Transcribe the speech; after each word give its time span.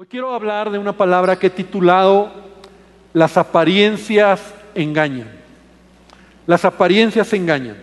Hoy 0.00 0.06
quiero 0.06 0.32
hablar 0.32 0.70
de 0.70 0.78
una 0.78 0.94
palabra 0.94 1.38
que 1.38 1.48
he 1.48 1.50
titulado 1.50 2.32
Las 3.12 3.36
apariencias 3.36 4.40
engañan. 4.74 5.28
Las 6.46 6.64
apariencias 6.64 7.30
engañan. 7.34 7.76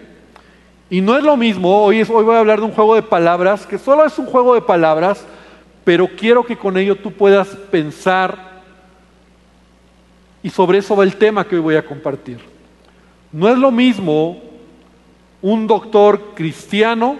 Y 0.89 0.99
no 0.99 1.15
es 1.15 1.23
lo 1.23 1.37
mismo, 1.37 1.83
hoy, 1.83 2.01
voy 2.05 2.35
a 2.35 2.39
hablar 2.39 2.57
de 2.57 2.65
un 2.65 2.71
juego 2.71 2.95
de 2.95 3.03
palabras, 3.03 3.67
que 3.67 3.77
solo 3.77 4.03
es 4.03 4.17
un 4.17 4.25
juego 4.25 4.55
de 4.55 4.61
palabras, 4.61 5.27
pero 5.83 6.07
quiero 6.07 6.43
que 6.43 6.57
con 6.57 6.75
ello 6.75 6.95
tú 6.95 7.11
puedas 7.11 7.49
pensar 7.49 8.63
y 10.41 10.49
sobre 10.49 10.79
eso 10.79 10.95
va 10.95 11.03
el 11.03 11.17
tema 11.17 11.47
que 11.47 11.53
hoy 11.53 11.61
voy 11.61 11.75
a 11.75 11.85
compartir. 11.85 12.39
No 13.31 13.47
es 13.47 13.59
lo 13.59 13.69
mismo 13.69 14.41
un 15.39 15.67
doctor 15.67 16.33
cristiano 16.33 17.19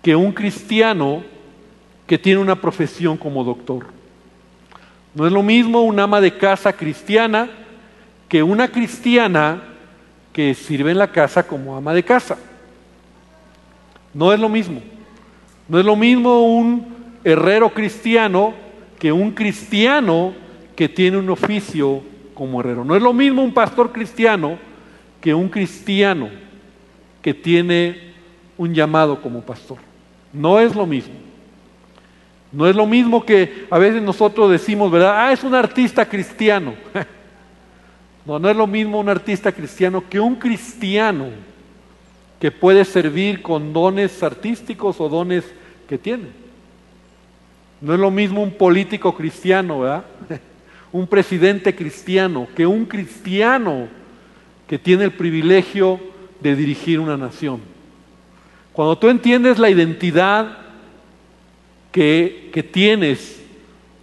que 0.00 0.16
un 0.16 0.32
cristiano 0.32 1.35
que 2.06 2.18
tiene 2.18 2.40
una 2.40 2.60
profesión 2.60 3.16
como 3.16 3.44
doctor. 3.44 3.86
No 5.14 5.26
es 5.26 5.32
lo 5.32 5.42
mismo 5.42 5.82
un 5.82 5.98
ama 5.98 6.20
de 6.20 6.36
casa 6.36 6.72
cristiana 6.72 7.48
que 8.28 8.42
una 8.42 8.68
cristiana 8.68 9.62
que 10.32 10.54
sirve 10.54 10.90
en 10.90 10.98
la 10.98 11.10
casa 11.10 11.46
como 11.46 11.76
ama 11.76 11.94
de 11.94 12.02
casa. 12.02 12.36
No 14.12 14.32
es 14.32 14.38
lo 14.38 14.48
mismo. 14.48 14.80
No 15.68 15.78
es 15.78 15.84
lo 15.84 15.96
mismo 15.96 16.42
un 16.42 16.86
herrero 17.24 17.70
cristiano 17.70 18.54
que 18.98 19.10
un 19.10 19.32
cristiano 19.32 20.32
que 20.76 20.88
tiene 20.88 21.16
un 21.16 21.30
oficio 21.30 22.02
como 22.34 22.60
herrero. 22.60 22.84
No 22.84 22.94
es 22.94 23.02
lo 23.02 23.12
mismo 23.12 23.42
un 23.42 23.54
pastor 23.54 23.92
cristiano 23.92 24.58
que 25.20 25.34
un 25.34 25.48
cristiano 25.48 26.28
que 27.22 27.34
tiene 27.34 28.12
un 28.56 28.74
llamado 28.74 29.20
como 29.20 29.40
pastor. 29.40 29.78
No 30.32 30.60
es 30.60 30.74
lo 30.74 30.86
mismo. 30.86 31.25
No 32.56 32.66
es 32.66 32.74
lo 32.74 32.86
mismo 32.86 33.22
que 33.22 33.66
a 33.68 33.78
veces 33.78 34.00
nosotros 34.00 34.50
decimos, 34.50 34.90
¿verdad? 34.90 35.12
Ah, 35.14 35.30
es 35.30 35.44
un 35.44 35.54
artista 35.54 36.08
cristiano. 36.08 36.74
No, 38.24 38.40
no 38.40 38.50
es 38.50 38.56
lo 38.56 38.66
mismo 38.66 38.98
un 38.98 39.08
artista 39.08 39.52
cristiano 39.52 40.02
que 40.10 40.18
un 40.18 40.34
cristiano 40.34 41.28
que 42.40 42.50
puede 42.50 42.84
servir 42.84 43.40
con 43.40 43.72
dones 43.72 44.20
artísticos 44.20 45.00
o 45.00 45.08
dones 45.08 45.44
que 45.88 45.96
tiene. 45.96 46.30
No 47.80 47.94
es 47.94 48.00
lo 48.00 48.10
mismo 48.10 48.42
un 48.42 48.50
político 48.50 49.14
cristiano, 49.14 49.78
¿verdad? 49.78 50.06
Un 50.90 51.06
presidente 51.06 51.72
cristiano 51.76 52.48
que 52.56 52.66
un 52.66 52.84
cristiano 52.84 53.86
que 54.66 54.76
tiene 54.76 55.04
el 55.04 55.12
privilegio 55.12 56.00
de 56.40 56.56
dirigir 56.56 56.98
una 56.98 57.16
nación. 57.16 57.60
Cuando 58.72 58.98
tú 58.98 59.08
entiendes 59.08 59.56
la 59.60 59.70
identidad 59.70 60.65
que, 61.96 62.68
tienes 62.70 63.40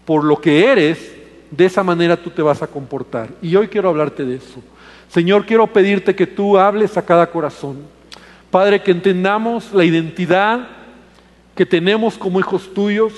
por 0.03 0.23
lo 0.23 0.41
que 0.41 0.65
eres, 0.65 1.13
de 1.51 1.65
esa 1.65 1.83
manera 1.83 2.17
tú 2.17 2.31
te 2.31 2.41
vas 2.41 2.63
a 2.63 2.67
comportar. 2.67 3.29
Y 3.39 3.55
hoy 3.55 3.67
quiero 3.67 3.89
hablarte 3.89 4.25
de 4.25 4.37
eso. 4.37 4.63
Señor, 5.09 5.45
quiero 5.45 5.67
pedirte 5.67 6.15
que 6.15 6.25
tú 6.25 6.57
hables 6.57 6.97
a 6.97 7.05
cada 7.05 7.29
corazón. 7.29 7.83
Padre, 8.49 8.81
que 8.81 8.89
entendamos 8.89 9.71
la 9.71 9.85
identidad 9.85 10.67
que 11.53 11.67
tenemos 11.67 12.17
como 12.17 12.39
hijos 12.39 12.73
tuyos, 12.73 13.13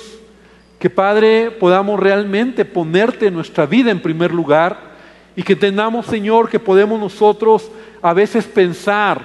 que 0.77 0.89
Padre 0.89 1.51
podamos 1.51 1.97
realmente 1.97 2.65
ponerte 2.65 3.31
nuestra 3.31 3.65
vida 3.65 3.91
en 3.91 4.01
primer 4.01 4.33
lugar 4.33 4.77
y 5.37 5.43
que 5.43 5.53
entendamos, 5.53 6.05
Señor, 6.07 6.49
que 6.49 6.59
podemos 6.59 6.99
nosotros 6.99 7.71
a 8.01 8.13
veces 8.13 8.43
pensar 8.43 9.21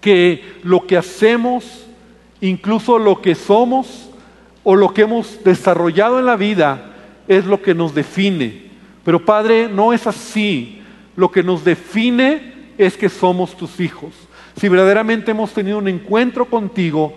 que 0.00 0.58
lo 0.64 0.84
que 0.84 0.96
hacemos, 0.96 1.86
incluso 2.40 2.98
lo 2.98 3.22
que 3.22 3.36
somos, 3.36 4.05
o 4.68 4.74
lo 4.74 4.92
que 4.92 5.02
hemos 5.02 5.44
desarrollado 5.44 6.18
en 6.18 6.26
la 6.26 6.34
vida 6.34 6.92
es 7.28 7.46
lo 7.46 7.62
que 7.62 7.72
nos 7.72 7.94
define. 7.94 8.64
Pero 9.04 9.24
Padre, 9.24 9.68
no 9.68 9.92
es 9.92 10.08
así. 10.08 10.82
Lo 11.14 11.30
que 11.30 11.44
nos 11.44 11.64
define 11.64 12.72
es 12.76 12.96
que 12.96 13.08
somos 13.08 13.56
tus 13.56 13.78
hijos. 13.78 14.12
Si 14.56 14.68
verdaderamente 14.68 15.30
hemos 15.30 15.52
tenido 15.52 15.78
un 15.78 15.86
encuentro 15.86 16.46
contigo, 16.46 17.16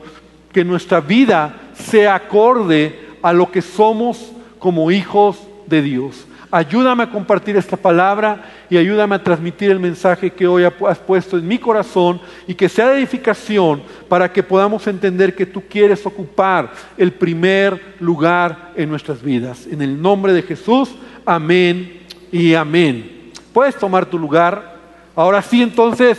que 0.54 0.64
nuestra 0.64 1.02
vida 1.02 1.60
sea 1.74 2.14
acorde 2.14 3.00
a 3.24 3.34
lo 3.34 3.50
que 3.52 3.64
somos 3.64 4.32
como 4.60 4.92
hijos 4.92 5.40
de 5.66 5.82
Dios. 5.82 6.28
Ayúdame 6.52 7.04
a 7.04 7.10
compartir 7.12 7.56
esta 7.58 7.78
palabra 7.78 8.44
y 8.72 8.78
ayúdame 8.78 9.14
a 9.14 9.24
transmitir 9.24 9.70
el 9.70 9.80
mensaje 9.80 10.32
que 10.32 10.48
hoy 10.48 10.64
has 10.64 10.98
puesto 10.98 11.38
en 11.38 11.48
mi 11.48 11.60
corazón 11.60 12.20
y 12.48 12.56
que 12.56 12.68
sea 12.68 12.88
de 12.88 12.98
edificación 12.98 13.84
para 14.08 14.34
que 14.34 14.42
podamos 14.42 14.88
entender 14.88 15.36
que 15.36 15.46
tú 15.46 15.62
quieres 15.70 16.04
ocupar 16.08 16.72
el 16.98 17.14
primer 17.14 17.96
lugar 18.00 18.72
en 18.76 18.90
nuestras 18.90 19.22
vidas. 19.22 19.68
En 19.68 19.84
el 19.84 20.02
nombre 20.02 20.34
de 20.34 20.42
Jesús, 20.42 20.90
amén 21.24 22.02
y 22.32 22.56
amén. 22.56 23.32
Puedes 23.54 23.76
tomar 23.76 24.08
tu 24.08 24.18
lugar. 24.18 24.80
Ahora 25.16 25.44
sí, 25.44 25.62
entonces, 25.62 26.18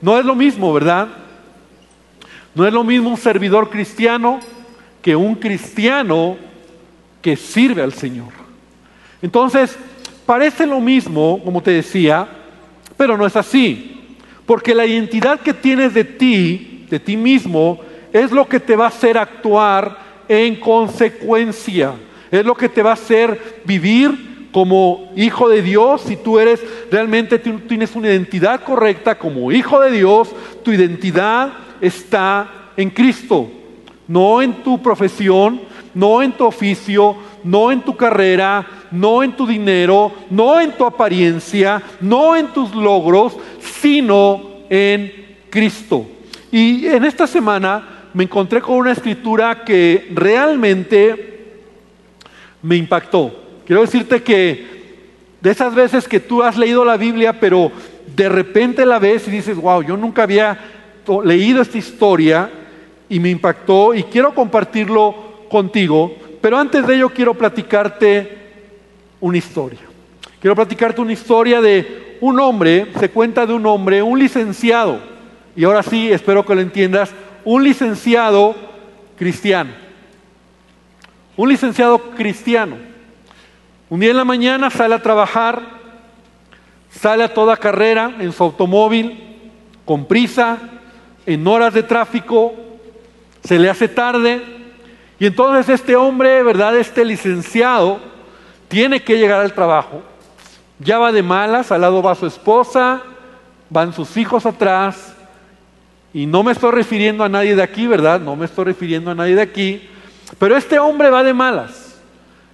no 0.00 0.18
es 0.18 0.24
lo 0.24 0.34
mismo, 0.34 0.72
¿verdad? 0.72 1.06
No 2.52 2.66
es 2.66 2.72
lo 2.72 2.82
mismo 2.82 3.10
un 3.10 3.16
servidor 3.16 3.70
cristiano 3.70 4.40
que 5.00 5.14
un 5.14 5.36
cristiano 5.36 6.36
que 7.20 7.36
sirve 7.36 7.80
al 7.80 7.92
Señor. 7.92 8.41
Entonces, 9.22 9.78
parece 10.26 10.66
lo 10.66 10.80
mismo, 10.80 11.40
como 11.44 11.62
te 11.62 11.70
decía, 11.70 12.28
pero 12.96 13.16
no 13.16 13.24
es 13.24 13.36
así. 13.36 14.16
Porque 14.44 14.74
la 14.74 14.84
identidad 14.84 15.40
que 15.40 15.54
tienes 15.54 15.94
de 15.94 16.04
ti, 16.04 16.86
de 16.90 16.98
ti 16.98 17.16
mismo, 17.16 17.80
es 18.12 18.32
lo 18.32 18.46
que 18.46 18.60
te 18.60 18.76
va 18.76 18.86
a 18.86 18.88
hacer 18.88 19.16
actuar 19.16 19.96
en 20.28 20.56
consecuencia. 20.56 21.94
Es 22.30 22.44
lo 22.44 22.54
que 22.54 22.68
te 22.68 22.82
va 22.82 22.90
a 22.90 22.94
hacer 22.94 23.62
vivir 23.64 24.48
como 24.52 25.10
hijo 25.16 25.48
de 25.48 25.62
Dios. 25.62 26.02
Si 26.02 26.16
tú 26.16 26.38
eres 26.38 26.60
realmente 26.90 27.38
tienes 27.38 27.94
una 27.94 28.08
identidad 28.08 28.62
correcta 28.62 29.18
como 29.18 29.52
hijo 29.52 29.80
de 29.80 29.92
Dios, 29.92 30.30
tu 30.62 30.72
identidad 30.72 31.52
está 31.80 32.70
en 32.76 32.90
Cristo. 32.90 33.50
No 34.08 34.42
en 34.42 34.62
tu 34.62 34.82
profesión, 34.82 35.60
no 35.94 36.22
en 36.22 36.32
tu 36.32 36.44
oficio, 36.44 37.16
no 37.44 37.72
en 37.72 37.80
tu 37.80 37.96
carrera, 37.96 38.66
no 38.92 39.22
en 39.22 39.32
tu 39.32 39.46
dinero, 39.46 40.12
no 40.30 40.60
en 40.60 40.72
tu 40.72 40.84
apariencia, 40.84 41.82
no 42.00 42.36
en 42.36 42.48
tus 42.48 42.74
logros, 42.74 43.36
sino 43.60 44.40
en 44.68 45.12
Cristo. 45.50 46.06
Y 46.50 46.86
en 46.86 47.04
esta 47.04 47.26
semana 47.26 48.08
me 48.14 48.24
encontré 48.24 48.60
con 48.60 48.76
una 48.76 48.92
escritura 48.92 49.64
que 49.64 50.08
realmente 50.14 51.56
me 52.62 52.76
impactó. 52.76 53.34
Quiero 53.66 53.82
decirte 53.82 54.22
que 54.22 54.72
de 55.40 55.50
esas 55.50 55.74
veces 55.74 56.06
que 56.06 56.20
tú 56.20 56.42
has 56.42 56.56
leído 56.56 56.84
la 56.84 56.96
Biblia, 56.96 57.40
pero 57.40 57.72
de 58.14 58.28
repente 58.28 58.86
la 58.86 58.98
ves 58.98 59.26
y 59.26 59.30
dices, 59.30 59.56
wow, 59.56 59.82
yo 59.82 59.96
nunca 59.96 60.22
había 60.22 60.58
leído 61.24 61.62
esta 61.62 61.78
historia 61.78 62.50
y 63.08 63.18
me 63.18 63.30
impactó 63.30 63.94
y 63.94 64.04
quiero 64.04 64.34
compartirlo 64.34 65.46
contigo, 65.50 66.14
pero 66.40 66.58
antes 66.58 66.86
de 66.86 66.94
ello 66.94 67.10
quiero 67.10 67.34
platicarte 67.34 68.41
una 69.22 69.38
historia. 69.38 69.80
Quiero 70.40 70.54
platicarte 70.54 71.00
una 71.00 71.12
historia 71.12 71.60
de 71.60 72.18
un 72.20 72.38
hombre, 72.40 72.88
se 72.98 73.08
cuenta 73.08 73.46
de 73.46 73.54
un 73.54 73.64
hombre, 73.64 74.02
un 74.02 74.18
licenciado, 74.18 75.00
y 75.56 75.64
ahora 75.64 75.82
sí, 75.82 76.12
espero 76.12 76.44
que 76.44 76.54
lo 76.54 76.60
entiendas, 76.60 77.10
un 77.44 77.62
licenciado 77.62 78.54
cristiano. 79.16 79.70
Un 81.36 81.48
licenciado 81.48 81.98
cristiano. 82.16 82.76
Un 83.88 84.00
día 84.00 84.10
en 84.10 84.16
la 84.16 84.24
mañana 84.24 84.70
sale 84.70 84.94
a 84.94 85.02
trabajar, 85.02 85.62
sale 86.90 87.22
a 87.22 87.32
toda 87.32 87.56
carrera 87.56 88.16
en 88.18 88.32
su 88.32 88.42
automóvil, 88.42 89.50
con 89.84 90.06
prisa, 90.06 90.58
en 91.26 91.46
horas 91.46 91.74
de 91.74 91.84
tráfico, 91.84 92.54
se 93.44 93.58
le 93.58 93.70
hace 93.70 93.86
tarde, 93.86 94.42
y 95.20 95.26
entonces 95.26 95.68
este 95.68 95.94
hombre, 95.94 96.42
¿verdad? 96.42 96.76
Este 96.76 97.04
licenciado, 97.04 98.11
tiene 98.72 99.02
que 99.02 99.18
llegar 99.18 99.42
al 99.42 99.52
trabajo, 99.52 100.00
ya 100.78 100.98
va 100.98 101.12
de 101.12 101.22
malas, 101.22 101.70
al 101.70 101.82
lado 101.82 102.02
va 102.02 102.14
su 102.14 102.26
esposa, 102.26 103.02
van 103.68 103.92
sus 103.92 104.16
hijos 104.16 104.46
atrás, 104.46 105.14
y 106.14 106.24
no 106.24 106.42
me 106.42 106.52
estoy 106.52 106.70
refiriendo 106.70 107.22
a 107.22 107.28
nadie 107.28 107.54
de 107.54 107.62
aquí, 107.62 107.86
¿verdad? 107.86 108.18
No 108.18 108.34
me 108.34 108.46
estoy 108.46 108.64
refiriendo 108.64 109.10
a 109.10 109.14
nadie 109.14 109.34
de 109.34 109.42
aquí, 109.42 109.86
pero 110.38 110.56
este 110.56 110.78
hombre 110.78 111.10
va 111.10 111.22
de 111.22 111.34
malas. 111.34 112.00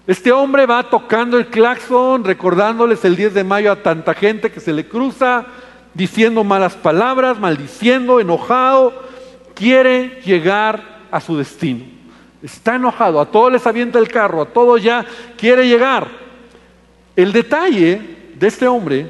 Este 0.08 0.32
hombre 0.32 0.66
va 0.66 0.90
tocando 0.90 1.38
el 1.38 1.46
claxon, 1.46 2.24
recordándoles 2.24 3.04
el 3.04 3.14
10 3.14 3.34
de 3.34 3.44
mayo 3.44 3.70
a 3.70 3.84
tanta 3.84 4.12
gente 4.12 4.50
que 4.50 4.58
se 4.58 4.72
le 4.72 4.88
cruza, 4.88 5.46
diciendo 5.94 6.42
malas 6.42 6.74
palabras, 6.74 7.38
maldiciendo, 7.38 8.18
enojado, 8.18 9.04
quiere 9.54 10.20
llegar 10.24 10.82
a 11.12 11.20
su 11.20 11.36
destino. 11.36 11.97
Está 12.42 12.76
enojado, 12.76 13.20
a 13.20 13.26
todos 13.26 13.52
les 13.52 13.66
avienta 13.66 13.98
el 13.98 14.08
carro, 14.08 14.42
a 14.42 14.46
todos 14.46 14.82
ya 14.82 15.04
quiere 15.36 15.66
llegar. 15.66 16.08
El 17.16 17.32
detalle 17.32 18.00
de 18.34 18.46
este 18.46 18.68
hombre 18.68 19.06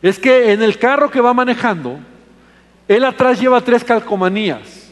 es 0.00 0.18
que 0.18 0.52
en 0.52 0.62
el 0.62 0.78
carro 0.78 1.10
que 1.10 1.20
va 1.20 1.34
manejando, 1.34 1.98
él 2.86 3.04
atrás 3.04 3.40
lleva 3.40 3.60
tres 3.60 3.82
calcomanías. 3.82 4.90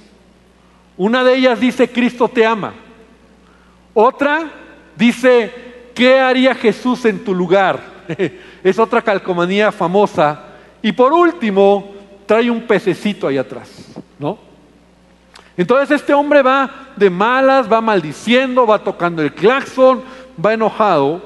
Una 0.96 1.22
de 1.22 1.36
ellas 1.36 1.60
dice 1.60 1.88
Cristo 1.88 2.28
te 2.28 2.44
ama. 2.44 2.74
Otra 3.94 4.50
dice, 4.96 5.52
¿qué 5.94 6.18
haría 6.18 6.54
Jesús 6.54 7.04
en 7.04 7.22
tu 7.22 7.34
lugar? 7.34 7.78
es 8.64 8.78
otra 8.78 9.02
calcomanía 9.02 9.70
famosa. 9.70 10.46
Y 10.80 10.92
por 10.92 11.12
último, 11.12 11.92
trae 12.26 12.50
un 12.50 12.62
pececito 12.62 13.28
ahí 13.28 13.38
atrás, 13.38 13.94
¿no? 14.18 14.51
Entonces 15.56 16.00
este 16.00 16.14
hombre 16.14 16.42
va 16.42 16.88
de 16.96 17.10
malas, 17.10 17.70
va 17.70 17.80
maldiciendo, 17.80 18.66
va 18.66 18.78
tocando 18.78 19.22
el 19.22 19.32
claxon, 19.32 20.02
va 20.44 20.54
enojado 20.54 21.22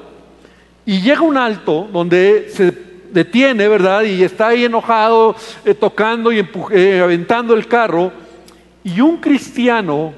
y 0.85 1.01
llega 1.01 1.21
un 1.21 1.37
alto 1.37 1.87
donde 1.91 2.49
se 2.49 2.71
detiene, 3.11 3.67
¿verdad? 3.67 4.03
Y 4.03 4.23
está 4.23 4.47
ahí 4.49 4.65
enojado, 4.65 5.35
eh, 5.65 5.73
tocando 5.73 6.31
y 6.31 6.47
eh, 6.71 7.01
aventando 7.03 7.53
el 7.53 7.67
carro. 7.67 8.11
Y 8.83 9.01
un 9.01 9.17
cristiano, 9.17 10.13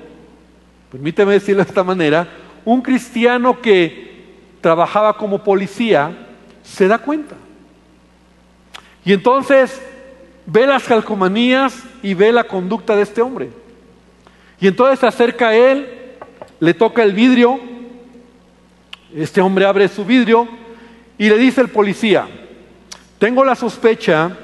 permíteme 0.91 1.33
decirlo 1.33 1.63
de 1.63 1.69
esta 1.69 1.83
manera, 1.83 2.27
un 2.65 2.81
cristiano 2.81 3.59
que 3.61 4.09
trabajaba 4.61 5.17
como 5.17 5.43
policía, 5.43 6.11
se 6.61 6.87
da 6.87 6.97
cuenta. 6.97 7.35
Y 9.05 9.13
entonces 9.13 9.81
ve 10.45 10.67
las 10.67 10.83
calcomanías 10.83 11.83
y 12.03 12.13
ve 12.13 12.31
la 12.31 12.43
conducta 12.43 12.95
de 12.95 13.03
este 13.03 13.21
hombre. 13.21 13.49
Y 14.61 14.67
entonces 14.67 14.99
se 14.99 15.07
acerca 15.07 15.49
a 15.49 15.55
él, 15.55 16.15
le 16.59 16.73
toca 16.73 17.03
el 17.03 17.13
vidrio, 17.13 17.59
este 19.15 19.41
hombre 19.41 19.65
abre 19.65 19.87
su 19.87 20.05
vidrio 20.05 20.47
y 21.17 21.29
le 21.29 21.37
dice 21.37 21.61
el 21.61 21.69
policía, 21.69 22.27
tengo 23.17 23.43
la 23.43 23.55
sospecha 23.55 24.37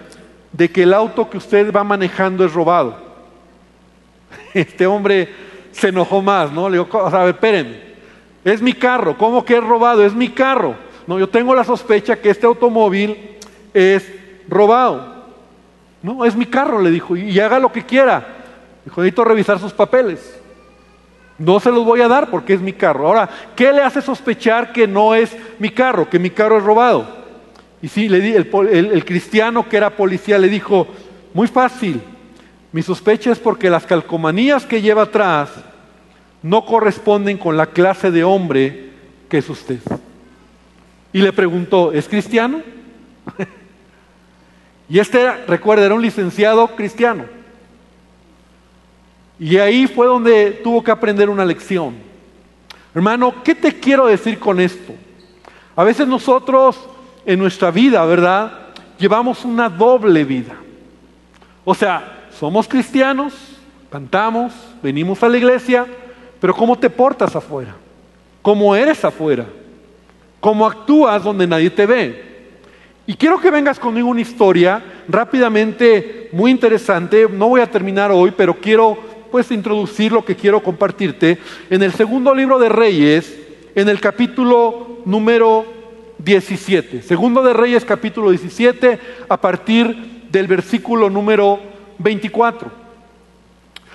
de 0.51 0.69
que 0.69 0.83
el 0.83 0.93
auto 0.93 1.29
que 1.29 1.37
usted 1.37 1.71
va 1.73 1.83
manejando 1.83 2.45
es 2.45 2.53
robado. 2.53 3.03
Este 4.53 4.87
hombre 4.87 5.29
se 5.71 5.89
enojó 5.89 6.21
más, 6.21 6.51
¿no? 6.51 6.69
Le 6.69 6.77
digo, 6.77 7.05
a 7.05 7.23
ver, 7.25 7.35
espérenme, 7.35 7.81
es 8.45 8.61
mi 8.61 8.71
carro, 8.71 9.17
¿cómo 9.17 9.43
que 9.43 9.57
es 9.57 9.63
robado? 9.63 10.05
Es 10.05 10.13
mi 10.13 10.29
carro. 10.29 10.75
No, 11.07 11.19
yo 11.19 11.27
tengo 11.27 11.53
la 11.53 11.63
sospecha 11.63 12.15
que 12.15 12.29
este 12.29 12.45
automóvil 12.45 13.37
es 13.73 14.09
robado. 14.47 15.25
No, 16.01 16.23
es 16.23 16.35
mi 16.35 16.45
carro, 16.45 16.81
le 16.81 16.91
dijo, 16.91 17.17
y 17.17 17.37
haga 17.39 17.59
lo 17.59 17.71
que 17.71 17.85
quiera. 17.85 18.34
Dijo, 18.85 19.01
necesito 19.01 19.23
revisar 19.25 19.59
sus 19.59 19.73
papeles. 19.73 20.39
No 21.37 21.59
se 21.59 21.71
los 21.71 21.83
voy 21.83 22.01
a 22.01 22.07
dar 22.07 22.29
porque 22.29 22.53
es 22.53 22.61
mi 22.61 22.71
carro. 22.71 23.07
Ahora, 23.07 23.29
¿qué 23.55 23.73
le 23.73 23.81
hace 23.81 24.01
sospechar 24.01 24.71
que 24.71 24.87
no 24.87 25.13
es 25.15 25.35
mi 25.59 25.69
carro, 25.69 26.09
que 26.09 26.19
mi 26.19 26.29
carro 26.29 26.59
es 26.59 26.63
robado? 26.63 27.25
Y 27.81 27.87
sí, 27.89 28.07
le 28.07 28.21
di, 28.21 28.33
el, 28.33 28.91
el 28.91 29.05
cristiano 29.05 29.67
que 29.67 29.77
era 29.77 29.89
policía 29.89 30.37
le 30.37 30.47
dijo, 30.47 30.87
muy 31.33 31.47
fácil, 31.47 32.01
mi 32.71 32.81
sospecha 32.81 33.31
es 33.31 33.39
porque 33.39 33.69
las 33.69 33.85
calcomanías 33.85 34.65
que 34.65 34.81
lleva 34.81 35.03
atrás 35.03 35.49
no 36.41 36.63
corresponden 36.65 37.37
con 37.37 37.57
la 37.57 37.67
clase 37.67 38.11
de 38.11 38.23
hombre 38.23 38.91
que 39.27 39.39
es 39.39 39.49
usted. 39.49 39.79
Y 41.11 41.21
le 41.21 41.33
preguntó, 41.33 41.91
¿es 41.91 42.07
cristiano? 42.07 42.61
y 44.89 44.99
este, 44.99 45.45
recuerda, 45.47 45.85
era 45.85 45.95
un 45.95 46.01
licenciado 46.01 46.67
cristiano. 46.75 47.25
Y 49.39 49.57
ahí 49.57 49.87
fue 49.87 50.07
donde 50.07 50.51
tuvo 50.63 50.83
que 50.83 50.91
aprender 50.91 51.29
una 51.29 51.45
lección. 51.45 51.95
Hermano, 52.93 53.43
¿qué 53.43 53.53
te 53.53 53.79
quiero 53.79 54.07
decir 54.07 54.39
con 54.39 54.59
esto? 54.59 54.93
A 55.75 55.83
veces 55.83 56.07
nosotros 56.07 56.79
en 57.25 57.39
nuestra 57.39 57.71
vida, 57.71 58.05
¿verdad? 58.05 58.69
Llevamos 58.97 59.43
una 59.43 59.67
doble 59.67 60.23
vida. 60.23 60.55
O 61.65 61.75
sea, 61.75 62.27
somos 62.31 62.67
cristianos, 62.67 63.33
cantamos, 63.89 64.53
venimos 64.81 65.21
a 65.23 65.29
la 65.29 65.37
iglesia, 65.37 65.85
pero 66.39 66.53
¿cómo 66.53 66.77
te 66.77 66.89
portas 66.89 67.35
afuera? 67.35 67.75
¿Cómo 68.41 68.75
eres 68.75 69.03
afuera? 69.03 69.45
¿Cómo 70.39 70.65
actúas 70.65 71.23
donde 71.23 71.47
nadie 71.47 71.69
te 71.69 71.85
ve? 71.85 72.35
Y 73.07 73.15
quiero 73.15 73.39
que 73.39 73.51
vengas 73.51 73.79
conmigo 73.79 74.07
una 74.07 74.21
historia 74.21 74.83
rápidamente 75.07 76.29
muy 76.31 76.51
interesante. 76.51 77.27
No 77.29 77.49
voy 77.49 77.61
a 77.61 77.69
terminar 77.69 78.11
hoy, 78.11 78.31
pero 78.35 78.53
quiero 78.55 78.97
pues 79.35 79.51
introducir 79.51 80.13
lo 80.13 80.23
que 80.23 80.37
quiero 80.37 80.63
compartirte 80.63 81.37
en 81.69 81.83
el 81.83 81.91
segundo 81.91 82.33
libro 82.33 82.57
de 82.57 82.69
Reyes, 82.69 83.37
en 83.75 83.89
el 83.89 83.99
capítulo 83.99 84.99
número 85.03 85.65
17. 86.19 87.01
Segundo 87.01 87.43
de 87.43 87.51
Reyes, 87.51 87.83
capítulo 87.83 88.29
17, 88.29 88.97
a 89.27 89.35
partir 89.35 90.29
del 90.31 90.47
versículo 90.47 91.09
número 91.09 91.59
24. 91.97 92.71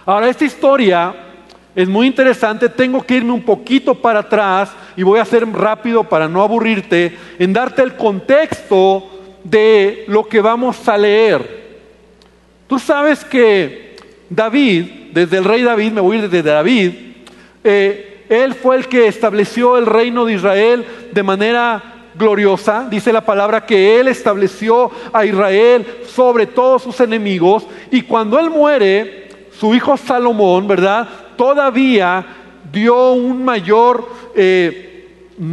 Ahora, 0.04 0.28
esta 0.28 0.44
historia 0.44 1.14
es 1.74 1.88
muy 1.88 2.06
interesante, 2.06 2.68
tengo 2.68 3.00
que 3.00 3.14
irme 3.14 3.32
un 3.32 3.42
poquito 3.42 3.94
para 3.94 4.18
atrás 4.18 4.70
y 4.94 5.02
voy 5.02 5.20
a 5.20 5.24
ser 5.24 5.50
rápido 5.50 6.04
para 6.04 6.28
no 6.28 6.42
aburrirte, 6.42 7.16
en 7.38 7.54
darte 7.54 7.80
el 7.80 7.96
contexto 7.96 9.08
de 9.42 10.04
lo 10.06 10.28
que 10.28 10.42
vamos 10.42 10.86
a 10.86 10.98
leer. 10.98 11.78
Tú 12.68 12.78
sabes 12.78 13.24
que 13.24 13.89
David 14.30 15.00
desde 15.12 15.38
el 15.38 15.44
rey 15.44 15.62
David, 15.62 15.92
me 15.92 16.00
voy 16.00 16.16
a 16.16 16.20
ir 16.20 16.30
desde 16.30 16.50
David, 16.50 16.92
eh, 17.64 18.24
él 18.28 18.54
fue 18.54 18.76
el 18.76 18.86
que 18.86 19.08
estableció 19.08 19.76
el 19.76 19.86
reino 19.86 20.24
de 20.24 20.34
Israel 20.34 20.86
de 21.12 21.22
manera 21.22 21.82
gloriosa. 22.14 22.86
Dice 22.88 23.12
la 23.12 23.22
palabra 23.22 23.66
que 23.66 23.98
él 23.98 24.06
estableció 24.06 24.90
a 25.12 25.24
Israel 25.24 25.84
sobre 26.06 26.46
todos 26.46 26.82
sus 26.82 27.00
enemigos. 27.00 27.66
Y 27.90 28.02
cuando 28.02 28.38
él 28.38 28.48
muere, 28.48 29.28
su 29.58 29.74
hijo 29.74 29.96
Salomón, 29.96 30.68
¿verdad? 30.68 31.08
Todavía 31.36 32.24
dio 32.70 33.12
un 33.12 33.44
mayor 33.44 34.08
eh, 34.36 35.08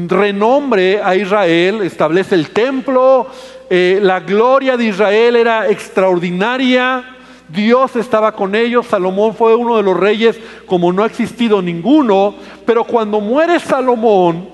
renombre 0.08 1.02
a 1.02 1.16
Israel, 1.16 1.82
establece 1.82 2.36
el 2.36 2.52
templo, 2.52 3.28
eh, 3.70 4.00
la 4.02 4.20
gloria 4.20 4.78
de 4.78 4.86
Israel 4.86 5.36
era 5.36 5.68
extraordinaria. 5.68 7.17
Dios 7.50 7.96
estaba 7.96 8.34
con 8.34 8.56
ellos, 8.56 8.88
Salomón 8.88 9.34
fue 9.34 9.56
uno 9.56 9.78
de 9.78 9.84
los 9.84 9.98
reyes 9.98 10.38
como 10.66 10.92
no 10.92 11.04
ha 11.04 11.08
existido 11.08 11.62
ninguno, 11.62 12.36
pero 12.66 12.84
cuando 12.84 13.22
muere 13.22 13.60
Salomón, 13.60 14.50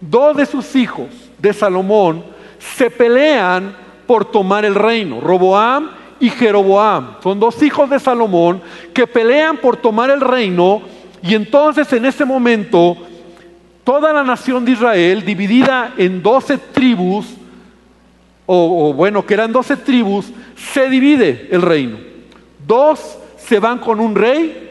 dos 0.00 0.36
de 0.36 0.46
sus 0.46 0.74
hijos 0.74 1.08
de 1.38 1.52
Salomón 1.52 2.24
se 2.58 2.90
pelean 2.90 3.76
por 4.06 4.24
tomar 4.24 4.64
el 4.64 4.74
reino, 4.74 5.20
Roboam 5.20 5.90
y 6.20 6.30
Jeroboam. 6.30 7.16
Son 7.22 7.38
dos 7.38 7.62
hijos 7.62 7.90
de 7.90 8.00
Salomón 8.00 8.62
que 8.94 9.06
pelean 9.06 9.56
por 9.58 9.76
tomar 9.76 10.10
el 10.10 10.20
reino 10.20 10.82
y 11.22 11.34
entonces 11.34 11.92
en 11.92 12.04
ese 12.04 12.24
momento 12.24 12.96
toda 13.84 14.12
la 14.12 14.22
nación 14.22 14.64
de 14.64 14.72
Israel, 14.72 15.24
dividida 15.24 15.94
en 15.96 16.22
doce 16.22 16.58
tribus, 16.58 17.26
o, 18.46 18.92
bueno, 18.92 19.24
que 19.24 19.34
eran 19.34 19.52
doce 19.52 19.76
tribus, 19.76 20.30
se 20.56 20.88
divide 20.88 21.48
el 21.50 21.62
reino. 21.62 22.11
Dos 22.66 23.18
se 23.36 23.58
van 23.58 23.78
con 23.78 24.00
un 24.00 24.14
rey 24.14 24.70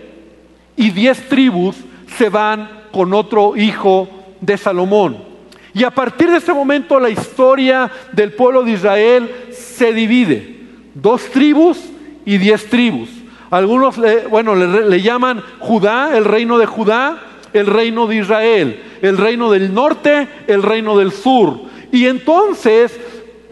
y 0.76 0.92
diez 0.92 1.28
tribus 1.28 1.76
se 2.18 2.30
van 2.30 2.70
con 2.92 3.14
otro 3.14 3.56
hijo 3.56 4.08
de 4.40 4.58
Salomón. 4.58 5.18
Y 5.74 5.84
a 5.84 5.92
partir 5.92 6.30
de 6.30 6.38
ese 6.38 6.54
momento 6.54 7.00
la 7.00 7.10
historia 7.10 7.90
del 8.12 8.34
pueblo 8.34 8.64
de 8.64 8.72
Israel 8.72 9.30
se 9.52 9.94
divide. 9.94 10.60
Dos 10.94 11.24
tribus 11.26 11.80
y 12.26 12.38
diez 12.38 12.70
tribus. 12.70 13.10
Algunos, 13.50 13.98
le, 13.98 14.28
bueno, 14.28 14.56
le, 14.56 14.90
le 14.90 15.02
llaman 15.02 15.42
Judá, 15.60 16.18
el 16.18 16.26
reino 16.26 16.58
de 16.58 16.66
Judá, 16.66 17.22
el 17.54 17.68
reino 17.68 18.08
de 18.08 18.18
Israel, 18.18 18.84
el 19.02 19.18
reino 19.18 19.52
del 19.52 19.74
norte, 19.74 20.28
el 20.48 20.64
reino 20.64 20.98
del 20.98 21.12
sur. 21.12 21.60
Y 21.92 22.06
entonces 22.06 22.98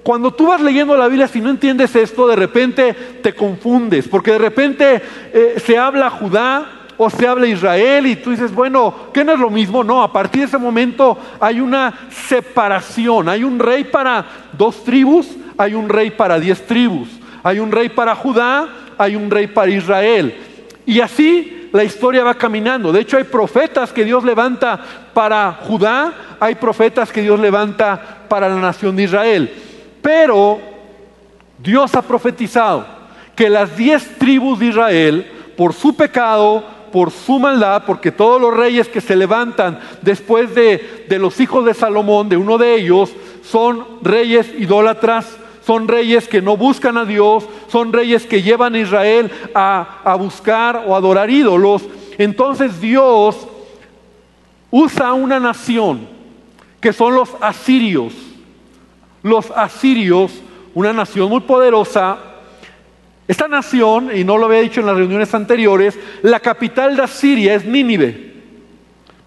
cuando 0.10 0.32
tú 0.32 0.48
vas 0.48 0.60
leyendo 0.60 0.98
la 0.98 1.08
Biblia, 1.08 1.28
si 1.28 1.40
no 1.40 1.52
entiendes 1.52 1.96
esto, 1.96 2.28
de 2.28 2.36
repente 2.36 2.96
te 3.22 3.36
confundes, 3.36 4.08
porque 4.08 4.32
de 4.32 4.40
repente 4.40 5.00
eh, 5.32 5.62
se 5.64 5.78
habla 5.78 6.10
Judá 6.10 6.88
o 6.98 7.12
se 7.12 7.28
habla 7.28 7.46
Israel 7.46 8.08
y 8.08 8.16
tú 8.16 8.32
dices, 8.32 8.52
bueno, 8.52 8.92
¿qué 9.14 9.24
no 9.24 9.34
es 9.34 9.40
lo 9.40 9.52
mismo? 9.52 9.84
No, 9.84 10.02
a 10.02 10.12
partir 10.12 10.42
de 10.42 10.48
ese 10.48 10.58
momento 10.58 11.16
hay 11.40 11.60
una 11.60 11.94
separación, 12.10 13.30
hay 13.30 13.44
un 13.44 13.60
rey 13.60 13.84
para 13.84 14.26
dos 14.54 14.84
tribus, 14.84 15.28
hay 15.60 15.76
un 15.76 15.88
rey 15.88 16.10
para 16.10 16.40
diez 16.40 16.66
tribus, 16.66 17.10
hay 17.44 17.60
un 17.60 17.72
rey 17.72 17.90
para 17.90 18.16
Judá, 18.16 18.68
hay 18.98 19.16
un 19.16 19.30
rey 19.30 19.46
para 19.46 19.70
Israel. 19.70 20.36
Y 20.88 21.02
así 21.02 21.70
la 21.72 21.84
historia 21.84 22.24
va 22.24 22.34
caminando. 22.34 22.92
De 22.92 23.02
hecho, 23.02 23.18
hay 23.18 23.26
profetas 23.26 23.94
que 23.94 24.06
Dios 24.06 24.24
levanta 24.24 24.84
para 25.14 25.52
Judá, 25.52 26.12
hay 26.40 26.56
profetas 26.56 27.12
que 27.12 27.22
Dios 27.22 27.40
levanta 27.40 28.26
para 28.28 28.50
la 28.50 28.56
nación 28.56 28.96
de 28.96 29.04
Israel. 29.04 29.54
Pero 30.02 30.60
Dios 31.58 31.94
ha 31.96 32.02
profetizado 32.02 32.86
que 33.36 33.50
las 33.50 33.76
diez 33.76 34.18
tribus 34.18 34.60
de 34.60 34.68
Israel, 34.68 35.32
por 35.56 35.74
su 35.74 35.96
pecado, 35.96 36.64
por 36.92 37.12
su 37.12 37.40
maldad, 37.40 37.84
porque 37.86 38.12
todos 38.12 38.42
los 38.42 38.54
reyes 38.54 38.88
que 38.88 39.02
se 39.02 39.16
levantan 39.16 39.80
después 40.02 40.54
de, 40.56 41.06
los 41.20 41.40
hijos 41.40 41.66
de 41.66 41.74
Salomón, 41.74 42.30
de 42.30 42.38
uno 42.38 42.58
de 42.58 42.76
ellos, 42.76 43.12
son 43.44 43.86
reyes 44.02 44.52
idólatras, 44.58 45.38
son 45.66 45.88
reyes 45.88 46.28
que 46.28 46.42
no 46.42 46.58
buscan 46.58 46.98
a 46.98 47.06
Dios, 47.06 47.46
son 47.68 47.94
reyes 47.94 48.26
que 48.26 48.42
llevan 48.42 48.76
a 48.76 48.80
Israel 48.80 49.32
a, 49.54 50.00
a 50.04 50.16
buscar 50.16 50.84
o 50.88 50.96
adorar 50.96 51.30
ídolos. 51.30 51.84
Entonces 52.18 52.82
Dios 52.82 53.48
usa 54.72 55.14
una 55.14 55.40
nación 55.40 56.08
que 56.82 56.94
son 56.94 57.16
los 57.16 57.30
asirios. 57.40 58.14
Los 59.24 59.52
asirios, 59.52 60.32
una 60.74 60.94
nación 60.94 61.30
muy 61.30 61.42
poderosa. 61.42 62.18
Esta 63.28 63.48
nación, 63.48 64.10
y 64.16 64.24
no 64.24 64.38
lo 64.38 64.46
había 64.46 64.62
dicho 64.62 64.80
en 64.80 64.88
las 64.88 64.98
reuniones 64.98 65.34
anteriores, 65.34 65.98
la 66.22 66.40
capital 66.40 66.96
de 66.96 67.04
Asiria 67.04 67.54
es 67.54 67.66
Nínive. 67.66 68.30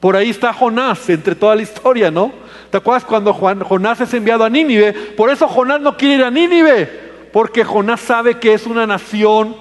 Por 0.01 0.17
ahí 0.17 0.31
está 0.31 0.53
Jonás 0.53 1.09
entre 1.11 1.37
toda 1.37 1.55
la 1.55 1.63
historia, 1.63 2.11
¿no? 2.11 2.33
¿Te 2.71 2.79
acuerdas 2.79 3.05
cuando 3.05 3.33
Jonás 3.33 4.01
es 4.01 4.13
enviado 4.15 4.45
a 4.45 4.51
Nínive? 4.51 4.93
Por 4.93 5.31
eso 5.31 5.47
Jonás 5.47 5.81
no 5.81 5.97
quiere 5.97 6.17
ir 6.17 6.25
a 6.25 6.31
Nínive, 6.31 6.87
porque 7.33 7.65
Jonás 7.65 8.01
sabe 8.01 8.39
que 8.39 8.55
es 8.55 8.67
una 8.67 8.87
nación 8.87 9.55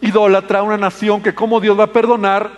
idólatra, 0.00 0.62
una 0.62 0.78
nación 0.78 1.22
que 1.22 1.34
como 1.34 1.60
Dios 1.60 1.78
va 1.78 1.84
a 1.84 1.92
perdonar. 1.92 2.50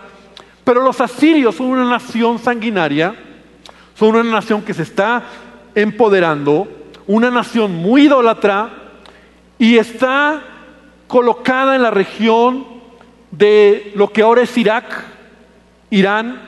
Pero 0.63 0.83
los 0.83 1.01
asirios 1.01 1.57
son 1.57 1.67
una 1.67 1.89
nación 1.89 2.39
sanguinaria, 2.39 3.15
son 3.95 4.11
una 4.11 4.31
nación 4.31 4.63
que 4.63 4.75
se 4.75 4.83
está 4.83 5.25
empoderando, 5.75 6.69
una 7.07 7.31
nación 7.31 7.75
muy 7.75 8.07
idólatra 8.07 8.71
y 9.59 9.77
está 9.79 10.43
colocada 11.07 11.77
en 11.77 11.83
la 11.83 11.91
región 11.91 12.67
de 13.31 13.93
lo 13.95 14.13
que 14.13 14.23
ahora 14.23 14.43
es 14.43 14.57
Irak, 14.57 15.05
Irán. 15.91 16.41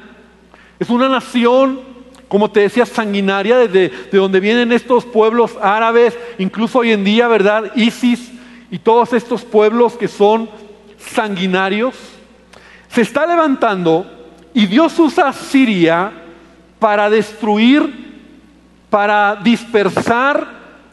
Es 0.78 0.90
una 0.90 1.08
nación 1.08 1.80
como 2.28 2.50
te 2.50 2.60
decía, 2.60 2.86
sanguinaria, 2.86 3.56
desde 3.56 3.88
de 3.88 4.18
donde 4.18 4.40
vienen 4.40 4.72
estos 4.72 5.04
pueblos 5.04 5.56
árabes, 5.62 6.18
incluso 6.38 6.80
hoy 6.80 6.92
en 6.92 7.04
día, 7.04 7.28
¿verdad? 7.28 7.72
ISIS 7.76 8.32
y 8.70 8.78
todos 8.78 9.12
estos 9.12 9.44
pueblos 9.44 9.96
que 9.96 10.08
son 10.08 10.50
sanguinarios, 10.98 11.94
se 12.88 13.02
está 13.02 13.26
levantando 13.26 14.06
y 14.52 14.66
Dios 14.66 14.98
usa 14.98 15.32
Siria 15.32 16.10
para 16.78 17.08
destruir, 17.08 18.15
para 18.90 19.36
dispersar 19.36 20.46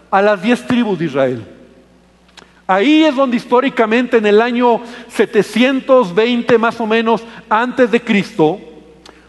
a 0.10 0.22
las 0.22 0.42
diez 0.42 0.66
tribus 0.66 1.00
de 1.00 1.06
Israel. 1.06 1.48
Ahí 2.66 3.04
es 3.04 3.16
donde 3.16 3.38
históricamente 3.38 4.18
en 4.18 4.26
el 4.26 4.42
año 4.42 4.82
720 5.10 6.58
más 6.58 6.80
o 6.80 6.88
menos 6.88 7.24
antes 7.50 7.92
de 7.92 8.02
Cristo, 8.02 8.60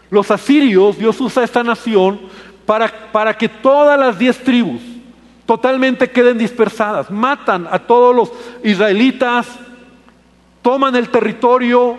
los 0.09 0.31
asirios, 0.31 0.97
Dios 0.97 1.19
usa 1.19 1.43
esta 1.43 1.63
nación 1.63 2.19
para, 2.65 3.11
para 3.11 3.37
que 3.37 3.49
todas 3.49 3.99
las 3.99 4.17
diez 4.17 4.37
tribus 4.43 4.81
totalmente 5.45 6.09
queden 6.09 6.37
dispersadas. 6.37 7.11
Matan 7.11 7.67
a 7.69 7.79
todos 7.79 8.15
los 8.15 8.31
israelitas, 8.63 9.47
toman 10.61 10.95
el 10.95 11.09
territorio 11.09 11.97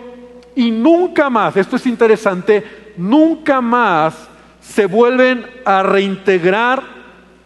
y 0.55 0.71
nunca 0.71 1.29
más, 1.29 1.55
esto 1.55 1.75
es 1.75 1.85
interesante, 1.85 2.93
nunca 2.97 3.61
más 3.61 4.27
se 4.73 4.85
vuelven 4.85 5.45
a 5.65 5.83
reintegrar 5.83 6.83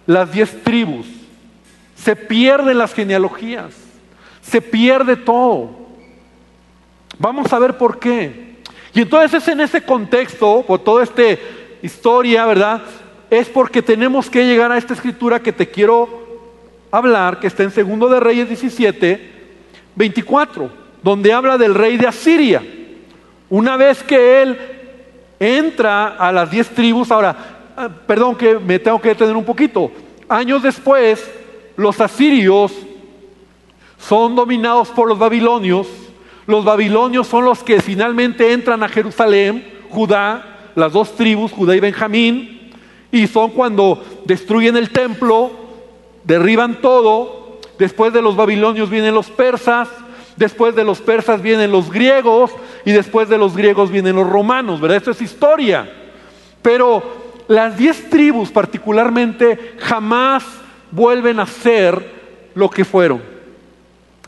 las 0.05 0.31
diez 0.31 0.63
tribus. 0.63 1.05
Se 1.95 2.15
pierden 2.15 2.77
las 2.77 2.93
genealogías, 2.93 3.73
se 4.41 4.61
pierde 4.61 5.15
todo. 5.15 5.69
Vamos 7.19 7.53
a 7.53 7.59
ver 7.59 7.77
por 7.77 7.99
qué. 7.99 8.57
Y 8.93 9.01
entonces 9.01 9.41
es 9.41 9.47
en 9.47 9.61
ese 9.61 9.83
contexto, 9.83 10.63
por 10.65 10.79
toda 10.79 11.03
esta 11.03 11.23
historia, 11.81 12.45
¿verdad? 12.45 12.81
Es 13.29 13.47
porque 13.47 13.81
tenemos 13.81 14.29
que 14.29 14.45
llegar 14.45 14.71
a 14.71 14.77
esta 14.77 14.93
escritura 14.93 15.39
que 15.39 15.53
te 15.53 15.69
quiero 15.69 16.09
hablar, 16.89 17.39
que 17.39 17.47
está 17.47 17.63
en 17.63 17.71
Segundo 17.71 18.09
de 18.09 18.19
Reyes 18.19 18.47
17, 18.47 19.31
24, 19.95 20.71
donde 21.03 21.31
habla 21.31 21.57
del 21.57 21.75
rey 21.75 21.97
de 21.97 22.07
Asiria. 22.07 22.63
Una 23.49 23.77
vez 23.77 24.03
que 24.03 24.41
él 24.41 24.80
entra 25.41 26.09
a 26.09 26.31
las 26.31 26.51
diez 26.51 26.69
tribus, 26.69 27.11
ahora, 27.11 27.35
ah, 27.75 27.89
perdón 28.05 28.35
que 28.35 28.59
me 28.59 28.77
tengo 28.77 29.01
que 29.01 29.09
detener 29.09 29.35
un 29.35 29.43
poquito, 29.43 29.91
años 30.29 30.61
después, 30.61 31.29
los 31.75 31.99
asirios 31.99 32.71
son 33.97 34.35
dominados 34.35 34.89
por 34.89 35.07
los 35.07 35.17
babilonios. 35.17 35.87
Los 36.47 36.63
babilonios 36.65 37.27
son 37.27 37.45
los 37.45 37.63
que 37.63 37.81
finalmente 37.81 38.51
entran 38.51 38.83
a 38.83 38.89
Jerusalén, 38.89 39.79
Judá, 39.89 40.71
las 40.75 40.91
dos 40.93 41.15
tribus, 41.15 41.51
Judá 41.51 41.75
y 41.75 41.79
Benjamín, 41.79 42.71
y 43.11 43.27
son 43.27 43.51
cuando 43.51 44.03
destruyen 44.25 44.75
el 44.75 44.89
templo, 44.89 45.51
derriban 46.23 46.81
todo, 46.81 47.59
después 47.77 48.13
de 48.13 48.21
los 48.21 48.35
babilonios 48.35 48.89
vienen 48.89 49.13
los 49.13 49.29
persas, 49.29 49.87
después 50.41 50.75
de 50.75 50.83
los 50.83 50.99
persas 51.01 51.39
vienen 51.39 51.71
los 51.71 51.91
griegos 51.91 52.51
y 52.83 52.91
después 52.91 53.29
de 53.29 53.37
los 53.37 53.55
griegos 53.55 53.91
vienen 53.91 54.15
los 54.15 54.27
romanos, 54.27 54.81
¿verdad? 54.81 54.97
Esto 54.97 55.11
es 55.11 55.21
historia. 55.21 55.87
Pero 56.63 57.43
las 57.47 57.77
diez 57.77 58.09
tribus 58.09 58.49
particularmente 58.49 59.75
jamás 59.77 60.43
vuelven 60.89 61.39
a 61.39 61.45
ser 61.45 62.03
lo 62.55 62.71
que 62.71 62.83
fueron. 62.83 63.21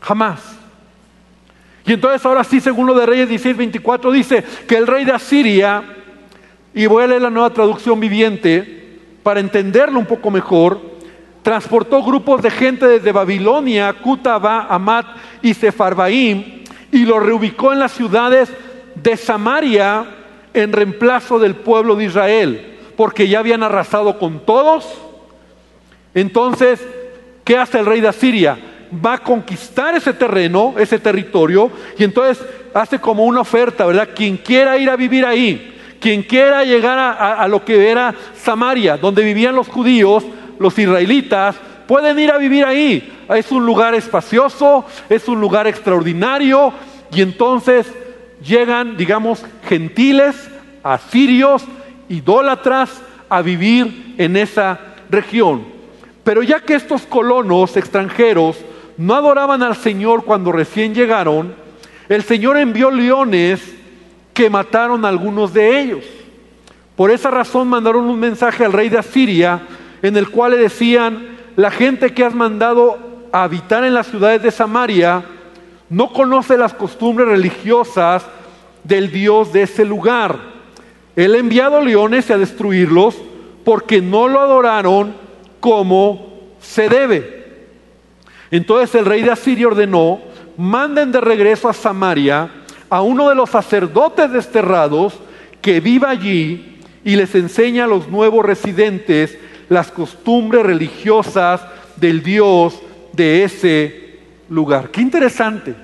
Jamás. 0.00 0.56
Y 1.84 1.94
entonces 1.94 2.24
ahora 2.24 2.44
sí, 2.44 2.60
según 2.60 2.86
lo 2.86 2.94
de 2.94 3.06
Reyes 3.06 3.28
16, 3.28 3.56
24, 3.56 4.12
dice 4.12 4.44
que 4.68 4.76
el 4.76 4.86
rey 4.86 5.04
de 5.04 5.12
Asiria, 5.12 5.82
y 6.72 6.86
voy 6.86 7.02
a 7.02 7.08
leer 7.08 7.22
la 7.22 7.30
nueva 7.30 7.50
traducción 7.50 7.98
viviente 7.98 9.00
para 9.24 9.40
entenderlo 9.40 9.98
un 9.98 10.06
poco 10.06 10.30
mejor, 10.30 10.80
transportó 11.44 12.02
grupos 12.02 12.42
de 12.42 12.50
gente 12.50 12.88
desde 12.88 13.12
Babilonia, 13.12 13.92
Cutaba, 13.92 14.66
Amat 14.68 15.06
y 15.42 15.54
Sefarbaim 15.54 16.64
y 16.90 17.04
lo 17.04 17.20
reubicó 17.20 17.72
en 17.72 17.78
las 17.78 17.92
ciudades 17.92 18.52
de 18.96 19.16
Samaria 19.16 20.06
en 20.52 20.72
reemplazo 20.72 21.38
del 21.38 21.54
pueblo 21.54 21.94
de 21.94 22.06
Israel, 22.06 22.78
porque 22.96 23.28
ya 23.28 23.40
habían 23.40 23.62
arrasado 23.62 24.18
con 24.18 24.40
todos. 24.40 24.86
Entonces, 26.14 26.84
¿qué 27.44 27.58
hace 27.58 27.78
el 27.78 27.86
rey 27.86 28.00
de 28.00 28.08
Asiria? 28.08 28.58
va 29.04 29.14
a 29.14 29.18
conquistar 29.18 29.94
ese 29.94 30.12
terreno, 30.12 30.74
ese 30.78 30.98
territorio, 30.98 31.70
y 31.98 32.04
entonces 32.04 32.44
hace 32.72 32.98
como 32.98 33.24
una 33.24 33.40
oferta, 33.40 33.86
¿verdad? 33.86 34.10
Quien 34.14 34.36
quiera 34.36 34.76
ir 34.78 34.90
a 34.90 34.96
vivir 34.96 35.24
ahí, 35.24 35.74
quien 36.00 36.22
quiera 36.22 36.64
llegar 36.64 36.98
a, 36.98 37.48
lo 37.48 37.64
que 37.64 37.90
era 37.90 38.14
Samaria, 38.36 38.96
donde 38.96 39.24
vivían 39.24 39.54
los 39.54 39.68
judíos, 39.68 40.24
los 40.58 40.78
israelitas, 40.78 41.56
pueden 41.86 42.18
ir 42.18 42.30
a 42.30 42.38
vivir 42.38 42.64
ahí. 42.64 43.12
Es 43.28 43.50
un 43.52 43.64
lugar 43.64 43.94
espacioso, 43.94 44.84
es 45.08 45.28
un 45.28 45.40
lugar 45.40 45.66
extraordinario, 45.66 46.72
y 47.12 47.22
entonces 47.22 47.86
llegan, 48.44 48.96
digamos, 48.96 49.44
gentiles, 49.68 50.36
asirios, 50.82 51.64
idólatras, 52.08 53.02
a 53.28 53.42
vivir 53.42 54.14
en 54.18 54.36
esa 54.36 54.78
región. 55.10 55.64
Pero 56.22 56.42
ya 56.42 56.60
que 56.60 56.74
estos 56.74 57.02
colonos 57.02 57.76
extranjeros 57.76 58.56
no 58.96 59.14
adoraban 59.14 59.62
al 59.62 59.76
Señor 59.76 60.24
cuando 60.24 60.52
recién 60.52 60.94
llegaron, 60.94 61.54
el 62.08 62.22
Señor 62.22 62.56
envió 62.56 62.90
leones 62.90 63.74
que 64.32 64.50
mataron 64.50 65.04
a 65.04 65.08
algunos 65.08 65.52
de 65.52 65.80
ellos. 65.80 66.04
Por 66.96 67.10
esa 67.10 67.30
razón 67.30 67.68
mandaron 67.68 68.04
un 68.04 68.20
mensaje 68.20 68.64
al 68.64 68.72
rey 68.72 68.88
de 68.88 68.98
Asiria 68.98 69.60
en 70.08 70.18
el 70.18 70.28
cual 70.28 70.52
le 70.52 70.58
decían, 70.58 71.38
la 71.56 71.70
gente 71.70 72.12
que 72.12 72.24
has 72.24 72.34
mandado 72.34 72.98
a 73.32 73.44
habitar 73.44 73.84
en 73.84 73.94
las 73.94 74.06
ciudades 74.06 74.42
de 74.42 74.50
Samaria 74.50 75.24
no 75.88 76.12
conoce 76.12 76.58
las 76.58 76.74
costumbres 76.74 77.26
religiosas 77.26 78.24
del 78.82 79.10
Dios 79.10 79.52
de 79.52 79.62
ese 79.62 79.84
lugar. 79.84 80.38
Él 81.16 81.34
ha 81.34 81.38
enviado 81.38 81.80
leones 81.80 82.30
a 82.30 82.36
destruirlos 82.36 83.16
porque 83.64 84.02
no 84.02 84.28
lo 84.28 84.40
adoraron 84.40 85.14
como 85.58 86.34
se 86.60 86.90
debe. 86.90 87.44
Entonces 88.50 88.94
el 88.94 89.06
rey 89.06 89.22
de 89.22 89.30
Asiria 89.30 89.68
ordenó, 89.68 90.20
manden 90.58 91.12
de 91.12 91.20
regreso 91.22 91.66
a 91.66 91.72
Samaria 91.72 92.50
a 92.90 93.00
uno 93.00 93.30
de 93.30 93.34
los 93.34 93.48
sacerdotes 93.48 94.30
desterrados 94.30 95.14
que 95.62 95.80
viva 95.80 96.10
allí 96.10 96.78
y 97.04 97.16
les 97.16 97.34
enseña 97.34 97.84
a 97.84 97.88
los 97.88 98.08
nuevos 98.08 98.44
residentes 98.44 99.38
las 99.68 99.90
costumbres 99.90 100.64
religiosas 100.64 101.62
del 101.96 102.22
Dios 102.22 102.80
de 103.12 103.44
ese 103.44 104.20
lugar. 104.48 104.90
Qué 104.90 105.00
interesante. 105.00 105.74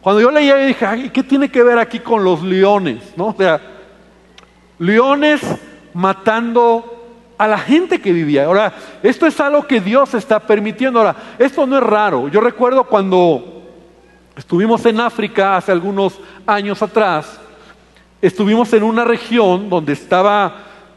Cuando 0.00 0.20
yo 0.20 0.30
leía, 0.30 0.56
dije, 0.56 1.10
¿qué 1.12 1.22
tiene 1.22 1.48
que 1.48 1.62
ver 1.62 1.78
aquí 1.78 1.98
con 1.98 2.22
los 2.22 2.42
leones? 2.42 3.14
¿No? 3.16 3.28
O 3.28 3.34
sea, 3.34 3.60
leones 4.78 5.40
matando 5.94 6.94
a 7.38 7.48
la 7.48 7.58
gente 7.58 8.00
que 8.00 8.12
vivía. 8.12 8.44
Ahora, 8.44 8.72
esto 9.02 9.26
es 9.26 9.40
algo 9.40 9.66
que 9.66 9.80
Dios 9.80 10.14
está 10.14 10.40
permitiendo. 10.40 10.98
Ahora, 11.00 11.16
esto 11.38 11.66
no 11.66 11.78
es 11.78 11.82
raro. 11.82 12.28
Yo 12.28 12.40
recuerdo 12.40 12.84
cuando 12.84 13.62
estuvimos 14.36 14.84
en 14.86 15.00
África 15.00 15.56
hace 15.56 15.72
algunos 15.72 16.20
años 16.46 16.82
atrás, 16.82 17.40
estuvimos 18.20 18.72
en 18.72 18.82
una 18.82 19.04
región 19.04 19.68
donde 19.68 19.94
estaba, 19.94 20.56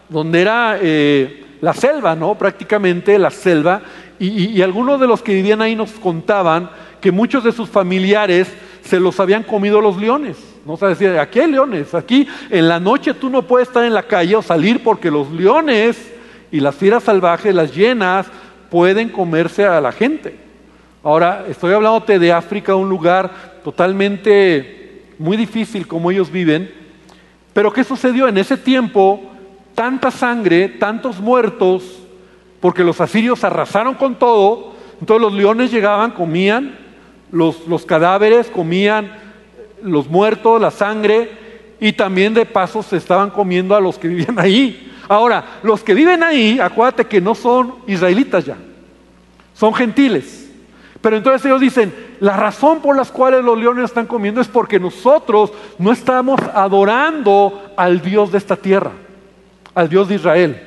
donde 0.10 0.42
era 0.42 0.78
eh, 0.82 1.46
la 1.62 1.74
selva, 1.74 2.16
¿no? 2.16 2.36
Prácticamente 2.36 3.18
la 3.18 3.30
selva. 3.30 3.82
Y, 4.20 4.62
algunos 4.62 5.00
de 5.00 5.08
los 5.08 5.22
que 5.22 5.34
vivían 5.34 5.62
ahí 5.62 5.76
nos 5.76 5.92
contaban 5.92 6.70
que 7.02 7.12
muchos 7.12 7.44
de 7.44 7.52
sus 7.52 7.70
familiares 7.70 8.52
se 8.82 9.00
los 9.00 9.20
habían 9.20 9.44
comido 9.44 9.82
los 9.82 9.98
leones. 9.98 10.38
No 10.66 10.74
o 10.74 10.78
sea, 10.78 10.90
decir, 10.90 11.18
aquí 11.18 11.46
leones, 11.46 11.94
aquí 11.94 12.28
en 12.50 12.68
la 12.68 12.80
noche 12.80 13.14
tú 13.14 13.30
no 13.30 13.44
puedes 13.44 13.68
estar 13.68 13.86
en 13.86 13.94
la 13.94 14.04
calle 14.04 14.36
o 14.36 14.42
salir 14.42 14.84
porque 14.84 15.12
los 15.12 15.32
leones 15.32 16.14
y 16.52 16.60
las 16.60 16.76
fieras 16.76 17.04
salvajes, 17.04 17.54
las 17.54 17.76
llenas, 17.76 18.28
pueden 18.70 19.10
comerse 19.10 19.66
a 19.66 19.80
la 19.80 19.92
gente. 19.92 20.36
Ahora, 21.04 21.46
estoy 21.48 21.74
hablándote 21.74 22.20
de 22.20 22.34
África, 22.34 22.76
un 22.76 22.90
lugar 22.90 23.32
totalmente 23.64 25.04
muy 25.20 25.38
difícil 25.38 25.88
como 25.88 26.12
ellos 26.12 26.32
viven, 26.32 26.70
pero 27.54 27.72
¿qué 27.72 27.84
sucedió? 27.84 28.28
En 28.28 28.38
ese 28.38 28.58
tiempo, 28.58 29.22
tanta 29.78 30.10
sangre, 30.10 30.70
tantos 30.70 31.20
muertos, 31.20 31.84
porque 32.60 32.84
los 32.84 33.00
asirios 33.00 33.44
arrasaron 33.44 33.94
con 33.94 34.16
todo, 34.16 34.74
entonces 35.00 35.22
los 35.22 35.34
leones 35.34 35.70
llegaban, 35.70 36.10
comían 36.14 36.80
los, 37.32 37.86
cadáveres, 37.86 38.48
comían 38.48 39.12
los 39.84 40.10
muertos, 40.10 40.60
la 40.60 40.72
sangre, 40.72 41.30
y 41.80 41.94
también 41.94 42.34
de 42.34 42.48
paso 42.48 42.82
se 42.82 42.98
estaban 42.98 43.30
comiendo 43.30 43.76
a 43.76 43.80
los 43.80 44.00
que 44.00 44.08
vivían 44.08 44.40
ahí. 44.40 44.92
Ahora, 45.08 45.60
los 45.62 45.84
que 45.84 45.94
viven 45.94 46.24
ahí, 46.24 46.60
acuérdate 46.60 47.06
que 47.06 47.22
no 47.22 47.36
son 47.36 47.76
israelitas 47.86 48.46
ya, 48.46 48.58
son 49.54 49.76
gentiles. 49.76 50.52
Pero 51.02 51.18
entonces 51.18 51.46
ellos 51.46 51.62
dicen, 51.62 51.94
la 52.20 52.36
razón 52.36 52.82
por 52.82 52.98
la 52.98 53.06
cual 53.06 53.46
los 53.46 53.56
leones 53.56 53.86
están 53.86 54.08
comiendo 54.08 54.42
es 54.42 54.48
porque 54.48 54.80
nosotros 54.80 55.54
no 55.78 55.92
estamos 55.92 56.42
adorando 56.56 57.74
al 57.78 58.02
Dios 58.02 58.32
de 58.32 58.40
esta 58.40 58.56
tierra, 58.56 58.94
al 59.78 59.90
Dios 59.90 60.10
de 60.10 60.16
Israel. 60.16 60.60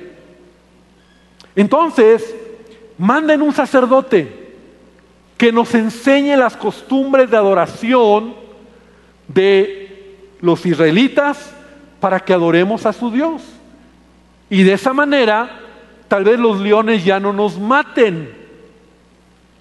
Entonces, 1.57 2.33
manden 2.97 3.43
un 3.43 3.53
sacerdote 3.53 4.55
que 5.37 5.51
nos 5.51 5.75
enseñe 5.75 6.37
las 6.37 6.57
costumbres 6.57 7.29
de 7.29 7.37
adoración 7.37 8.37
de 9.27 10.17
los 10.41 10.65
israelitas 10.65 11.53
para 11.99 12.21
que 12.21 12.33
adoremos 12.33 12.87
a 12.87 12.93
su 12.93 13.11
Dios. 13.11 13.43
Y 14.49 14.63
de 14.63 14.75
esa 14.75 14.93
manera, 14.93 15.59
tal 16.07 16.23
vez 16.23 16.39
los 16.39 16.61
leones 16.61 17.05
ya 17.05 17.19
no 17.19 17.33
nos 17.33 17.59
maten. 17.59 18.33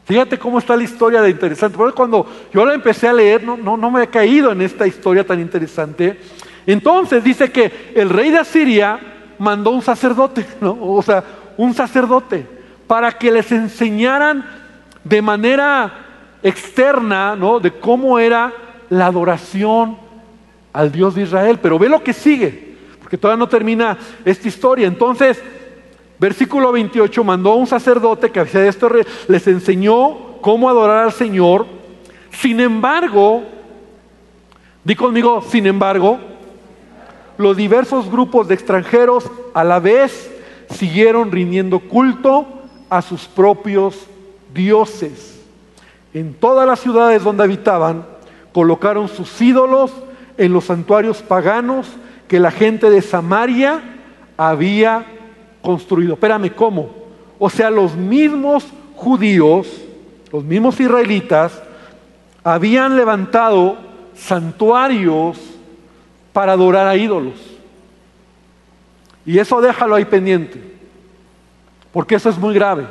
Fíjate 0.06 0.38
cómo 0.38 0.60
está 0.60 0.78
la 0.78 0.84
historia 0.84 1.24
de 1.24 1.32
interesante. 1.32 1.76
Por 1.76 1.92
cuando 1.96 2.28
yo 2.54 2.64
la 2.64 2.76
empecé 2.76 3.08
a 3.08 3.14
leer, 3.14 3.44
no, 3.44 3.58
no, 3.58 3.78
no 3.78 3.90
me 3.90 4.04
he 4.04 4.08
caído 4.10 4.52
en 4.52 4.62
esta 4.62 4.86
historia 4.86 5.26
tan 5.26 5.40
interesante. 5.40 6.20
Entonces 6.68 7.24
dice 7.24 7.52
que 7.52 7.92
el 7.96 8.12
rey 8.12 8.30
de 8.30 8.38
Asiria 8.38 9.16
mandó 9.40 9.72
un 9.72 9.82
sacerdote, 9.82 10.46
o 10.62 11.02
sea, 11.02 11.24
un 11.58 11.74
sacerdote, 11.74 12.46
para 12.88 13.12
que 13.12 13.32
les 13.32 13.52
enseñaran 13.52 14.46
de 15.04 15.22
manera 15.22 15.92
externa, 16.44 17.36
¿no? 17.36 17.60
De 17.60 17.72
cómo 17.72 18.20
era 18.20 18.54
la 18.90 19.08
adoración 19.08 19.98
al 20.74 20.92
Dios 20.92 21.16
de 21.16 21.24
Israel. 21.24 21.60
Pero 21.62 21.80
ve 21.80 21.90
lo 21.90 22.04
que 22.04 22.14
sigue, 22.14 22.78
porque 23.00 23.18
todavía 23.18 23.40
no 23.40 23.50
termina 23.50 23.98
esta 24.26 24.48
historia. 24.48 24.88
Entonces, 24.88 25.42
Versículo 26.20 26.74
28, 26.74 27.24
mandó 27.24 27.54
a 27.54 27.56
un 27.56 27.66
sacerdote 27.66 28.30
que 28.30 28.42
hacía 28.42 28.68
esto, 28.68 28.90
les 29.30 29.48
enseñó 29.48 30.38
cómo 30.42 30.70
adorar 30.70 31.06
al 31.06 31.14
Señor. 31.14 31.66
Sin 32.32 32.60
embargo, 32.60 33.44
di 34.84 34.96
conmigo, 34.96 35.42
sin 35.42 35.66
embargo, 35.66 36.20
los 37.40 37.56
diversos 37.56 38.12
grupos 38.12 38.50
de 38.50 38.54
extranjeros 38.54 39.32
a 39.54 39.64
la 39.64 39.80
vez 39.80 40.30
siguieron 40.72 41.32
rindiendo 41.32 41.80
culto 41.80 42.46
a 42.90 43.02
sus 43.02 43.28
propios 43.28 43.96
dioses. 44.54 45.40
En 46.14 46.34
todas 46.34 46.68
las 46.68 46.82
ciudades 46.82 47.24
donde 47.24 47.44
habitaban, 47.44 48.06
colocaron 48.52 49.08
sus 49.08 49.42
ídolos 49.42 49.94
en 50.38 50.52
los 50.52 50.66
santuarios 50.66 51.22
paganos 51.22 51.88
que 52.28 52.42
la 52.42 52.52
gente 52.52 52.90
de 52.90 53.02
Samaria 53.02 53.84
había 54.36 55.06
construido. 55.62 56.16
Espérame, 56.16 56.54
¿cómo? 56.54 56.90
O 57.40 57.50
sea, 57.50 57.70
los 57.70 57.96
mismos 57.96 58.68
judíos, 58.98 59.66
los 60.34 60.44
mismos 60.44 60.78
israelitas, 60.78 61.64
habían 62.44 62.98
levantado 62.98 63.78
santuarios 64.14 65.49
para 66.34 66.54
adorar 66.54 66.88
a 66.88 66.96
ídolos. 66.96 67.36
Y 69.26 69.38
eso 69.40 69.62
déjalo 69.62 69.96
ahí 69.96 70.06
pendiente, 70.06 70.62
porque 71.92 72.16
eso 72.16 72.30
es 72.30 72.38
muy 72.38 72.54
grave. 72.54 72.88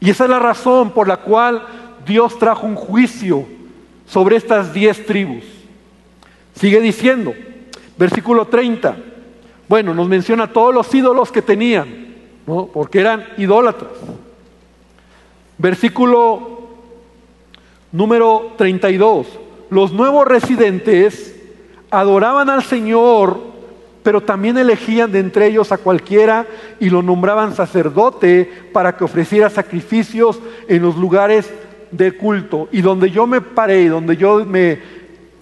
Y 0.00 0.10
esa 0.10 0.24
es 0.24 0.30
la 0.30 0.38
razón 0.38 0.90
por 0.90 1.08
la 1.08 1.16
cual 1.18 1.66
Dios 2.06 2.38
trajo 2.38 2.66
un 2.66 2.74
juicio 2.74 3.46
sobre 4.06 4.36
estas 4.36 4.74
diez 4.74 5.06
tribus. 5.06 5.44
Sigue 6.54 6.80
diciendo, 6.80 7.32
versículo 7.96 8.46
30. 8.46 8.96
Bueno, 9.68 9.94
nos 9.94 10.08
menciona 10.08 10.52
todos 10.52 10.74
los 10.74 10.92
ídolos 10.94 11.32
que 11.32 11.40
tenían, 11.40 12.14
¿no? 12.46 12.66
porque 12.66 13.00
eran 13.00 13.24
idólatras. 13.38 13.92
Versículo 15.56 16.68
número 17.92 18.52
32. 18.58 19.26
Los 19.72 19.90
nuevos 19.90 20.28
residentes 20.28 21.34
adoraban 21.90 22.50
al 22.50 22.62
Señor, 22.62 23.40
pero 24.02 24.20
también 24.20 24.58
elegían 24.58 25.10
de 25.10 25.20
entre 25.20 25.46
ellos 25.46 25.72
a 25.72 25.78
cualquiera 25.78 26.46
y 26.78 26.90
lo 26.90 27.00
nombraban 27.00 27.54
sacerdote 27.54 28.68
para 28.74 28.94
que 28.94 29.04
ofreciera 29.04 29.48
sacrificios 29.48 30.38
en 30.68 30.82
los 30.82 30.98
lugares 30.98 31.50
de 31.90 32.12
culto. 32.12 32.68
Y 32.70 32.82
donde 32.82 33.10
yo 33.10 33.26
me 33.26 33.40
paré 33.40 33.88
donde 33.88 34.14
yo 34.18 34.44
me, 34.44 34.78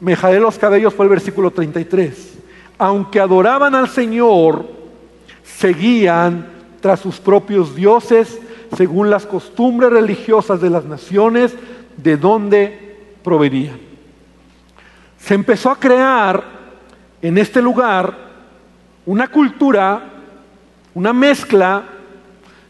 me 0.00 0.14
los 0.38 0.58
cabellos 0.58 0.94
fue 0.94 1.06
el 1.06 1.10
versículo 1.10 1.50
33 1.50 2.36
aunque 2.78 3.18
adoraban 3.18 3.74
al 3.74 3.88
Señor, 3.88 4.64
seguían 5.42 6.46
tras 6.80 7.00
sus 7.00 7.18
propios 7.18 7.74
dioses 7.74 8.38
según 8.76 9.10
las 9.10 9.26
costumbres 9.26 9.90
religiosas 9.90 10.60
de 10.60 10.70
las 10.70 10.84
naciones 10.84 11.52
de 11.96 12.16
donde 12.16 12.96
provenían. 13.24 13.89
Se 15.30 15.36
empezó 15.36 15.70
a 15.70 15.78
crear 15.78 16.42
en 17.22 17.38
este 17.38 17.62
lugar 17.62 18.12
una 19.06 19.28
cultura, 19.28 20.02
una 20.92 21.12
mezcla 21.12 21.84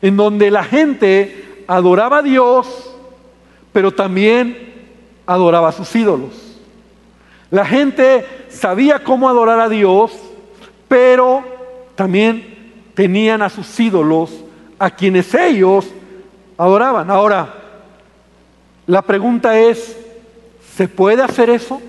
en 0.02 0.14
donde 0.14 0.50
la 0.50 0.62
gente 0.62 1.64
adoraba 1.66 2.18
a 2.18 2.22
Dios, 2.22 2.94
pero 3.72 3.92
también 3.92 4.74
adoraba 5.24 5.70
a 5.70 5.72
sus 5.72 5.96
ídolos. 5.96 6.58
La 7.50 7.64
gente 7.64 8.26
sabía 8.50 9.02
cómo 9.02 9.30
adorar 9.30 9.58
a 9.58 9.70
Dios, 9.70 10.12
pero 10.86 11.42
también 11.94 12.74
tenían 12.92 13.40
a 13.40 13.48
sus 13.48 13.80
ídolos, 13.80 14.32
a 14.78 14.90
quienes 14.90 15.34
ellos 15.34 15.88
adoraban. 16.58 17.10
Ahora, 17.10 17.54
la 18.86 19.00
pregunta 19.00 19.58
es, 19.58 19.96
¿se 20.76 20.88
puede 20.88 21.22
hacer 21.22 21.48
eso? 21.48 21.80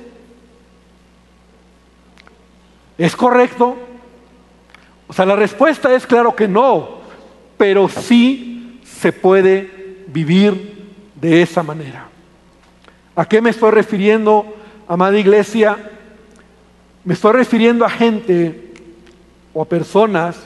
¿Es 2.97 3.15
correcto? 3.15 3.77
O 5.07 5.13
sea, 5.13 5.25
la 5.25 5.35
respuesta 5.35 5.93
es 5.93 6.05
claro 6.05 6.35
que 6.35 6.47
no, 6.47 7.01
pero 7.57 7.89
sí 7.89 8.79
se 8.83 9.11
puede 9.11 10.03
vivir 10.07 10.93
de 11.15 11.41
esa 11.41 11.63
manera. 11.63 12.07
¿A 13.15 13.25
qué 13.25 13.41
me 13.41 13.49
estoy 13.49 13.71
refiriendo? 13.71 14.55
Amada 14.87 15.17
iglesia, 15.17 15.77
me 17.03 17.13
estoy 17.13 17.33
refiriendo 17.33 17.85
a 17.85 17.89
gente 17.89 18.73
o 19.53 19.61
a 19.61 19.65
personas 19.65 20.37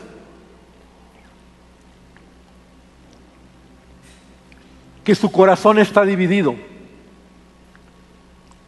que 5.03 5.13
su 5.13 5.31
corazón 5.31 5.77
está 5.77 6.03
dividido, 6.03 6.55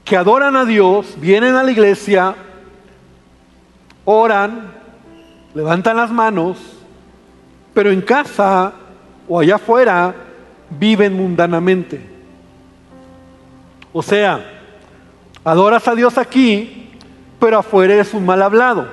que 0.05 0.15
adoran 0.15 0.55
a 0.55 0.65
Dios, 0.65 1.15
vienen 1.19 1.55
a 1.55 1.63
la 1.63 1.71
iglesia, 1.71 2.35
oran, 4.09 4.71
levantan 5.53 5.97
las 5.97 6.11
manos, 6.11 6.57
pero 7.73 7.91
en 7.91 8.01
casa 8.01 8.71
o 9.27 9.39
allá 9.39 9.55
afuera 9.55 10.15
viven 10.69 11.13
mundanamente. 11.13 11.99
O 13.91 14.01
sea, 14.01 14.53
Adoras 15.47 15.87
a 15.87 15.95
Dios 15.95 16.17
aquí, 16.17 16.89
pero 17.39 17.57
afuera 17.57 17.93
eres 17.93 18.13
un 18.13 18.25
mal 18.25 18.41
hablado. 18.41 18.85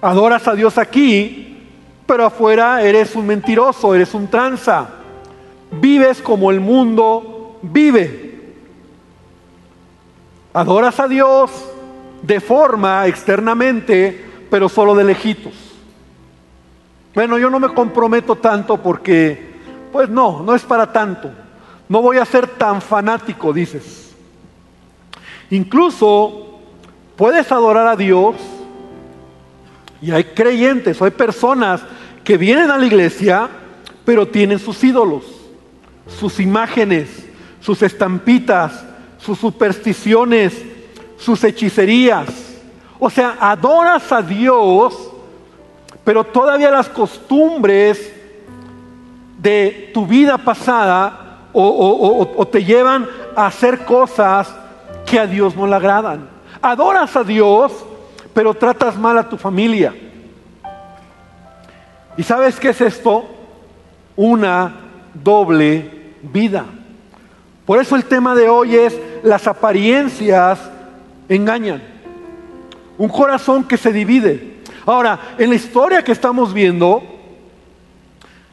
Adoras 0.00 0.48
a 0.48 0.54
Dios 0.54 0.78
aquí, 0.78 1.58
pero 2.06 2.24
afuera 2.24 2.82
eres 2.82 3.14
un 3.16 3.26
mentiroso, 3.26 3.94
eres 3.94 4.14
un 4.14 4.28
tranza. 4.28 4.88
Vives 5.72 6.22
como 6.22 6.50
el 6.50 6.60
mundo 6.60 7.58
vive. 7.60 8.54
Adoras 10.54 10.98
a 11.00 11.06
Dios 11.06 11.50
de 12.26 12.40
forma 12.40 13.06
externamente, 13.06 14.24
pero 14.50 14.68
solo 14.68 14.94
de 14.94 15.04
lejitos. 15.04 15.52
Bueno, 17.14 17.38
yo 17.38 17.50
no 17.50 17.60
me 17.60 17.68
comprometo 17.68 18.36
tanto 18.36 18.78
porque, 18.78 19.52
pues 19.92 20.08
no, 20.08 20.42
no 20.42 20.54
es 20.54 20.62
para 20.62 20.90
tanto. 20.90 21.30
No 21.88 22.00
voy 22.00 22.16
a 22.16 22.24
ser 22.24 22.46
tan 22.46 22.80
fanático, 22.80 23.52
dices. 23.52 24.14
Incluso 25.50 26.60
puedes 27.14 27.52
adorar 27.52 27.86
a 27.86 27.96
Dios 27.96 28.36
y 30.00 30.10
hay 30.10 30.24
creyentes, 30.24 31.00
hay 31.02 31.10
personas 31.10 31.82
que 32.24 32.38
vienen 32.38 32.70
a 32.70 32.78
la 32.78 32.86
iglesia, 32.86 33.48
pero 34.04 34.26
tienen 34.26 34.58
sus 34.58 34.82
ídolos, 34.82 35.24
sus 36.18 36.40
imágenes, 36.40 37.26
sus 37.60 37.82
estampitas, 37.82 38.84
sus 39.18 39.38
supersticiones, 39.38 40.73
sus 41.24 41.42
hechicerías. 41.42 42.28
O 42.98 43.08
sea, 43.08 43.36
adoras 43.40 44.12
a 44.12 44.20
Dios, 44.20 45.10
pero 46.04 46.22
todavía 46.22 46.70
las 46.70 46.88
costumbres 46.88 48.12
de 49.38 49.90
tu 49.94 50.06
vida 50.06 50.36
pasada 50.36 51.48
o, 51.52 52.46
te 52.50 52.62
llevan 52.62 53.06
a 53.34 53.46
hacer 53.46 53.84
cosas 53.84 54.54
que 55.06 55.18
a 55.18 55.26
Dios 55.26 55.56
no 55.56 55.66
le 55.66 55.74
agradan. 55.74 56.28
Adoras 56.60 57.16
a 57.16 57.24
Dios, 57.24 57.72
pero 58.34 58.52
tratas 58.52 58.96
mal 58.98 59.16
a 59.16 59.28
tu 59.28 59.38
familia. 59.38 59.94
¿Y 62.16 62.22
sabes 62.22 62.60
qué 62.60 62.70
es 62.70 62.80
esto? 62.80 63.24
Una 64.16 64.74
doble 65.14 66.12
vida. 66.22 66.64
Por 67.64 67.80
eso 67.80 67.96
el 67.96 68.04
tema 68.04 68.34
de 68.34 68.48
hoy 68.48 68.76
es 68.76 68.98
las 69.22 69.46
apariencias 69.46 70.58
engañan. 71.28 71.82
Un 72.98 73.08
corazón 73.08 73.64
que 73.64 73.76
se 73.76 73.92
divide. 73.92 74.54
Ahora, 74.86 75.18
en 75.38 75.50
la 75.50 75.56
historia 75.56 76.02
que 76.02 76.12
estamos 76.12 76.52
viendo, 76.52 77.02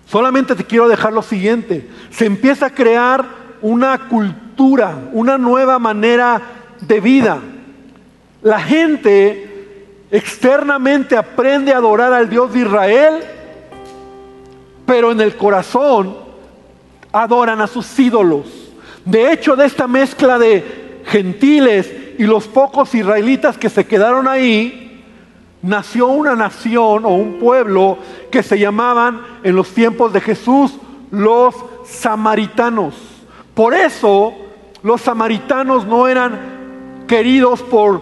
solamente 0.07 0.55
te 0.55 0.63
quiero 0.63 0.87
dejar 0.87 1.13
lo 1.13 1.21
siguiente. 1.21 1.87
Se 2.09 2.25
empieza 2.25 2.67
a 2.67 2.73
crear 2.73 3.25
una 3.61 4.07
cultura, 4.07 5.09
una 5.11 5.37
nueva 5.37 5.77
manera 5.77 6.41
de 6.81 6.99
vida. 6.99 7.39
La 8.41 8.59
gente 8.59 10.07
externamente 10.09 11.15
aprende 11.15 11.73
a 11.73 11.77
adorar 11.77 12.13
al 12.13 12.29
Dios 12.29 12.53
de 12.53 12.61
Israel, 12.61 13.23
pero 14.85 15.11
en 15.11 15.21
el 15.21 15.35
corazón 15.37 16.15
adoran 17.11 17.61
a 17.61 17.67
sus 17.67 17.99
ídolos. 17.99 18.71
De 19.05 19.31
hecho, 19.31 19.55
de 19.55 19.65
esta 19.65 19.87
mezcla 19.87 20.39
de 20.39 21.01
gentiles 21.05 22.00
y 22.17 22.23
los 22.23 22.47
pocos 22.47 22.93
israelitas 22.95 23.57
que 23.57 23.69
se 23.69 23.85
quedaron 23.85 24.27
ahí, 24.27 25.03
nació 25.61 26.07
una 26.07 26.35
nación 26.35 27.05
o 27.05 27.09
un 27.09 27.39
pueblo 27.39 27.97
que 28.31 28.43
se 28.43 28.57
llamaban 28.57 29.21
en 29.43 29.55
los 29.55 29.69
tiempos 29.69 30.11
de 30.13 30.21
Jesús 30.21 30.73
los 31.11 31.55
samaritanos. 31.85 32.95
Por 33.53 33.73
eso 33.73 34.33
los 34.83 35.01
samaritanos 35.01 35.85
no 35.85 36.07
eran 36.07 37.05
queridos 37.07 37.61
por 37.61 38.01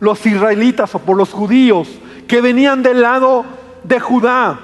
los 0.00 0.24
israelitas 0.24 0.94
o 0.94 0.98
por 1.00 1.16
los 1.16 1.32
judíos 1.32 1.88
que 2.26 2.40
venían 2.40 2.82
del 2.82 3.02
lado 3.02 3.44
de 3.84 4.00
Judá, 4.00 4.58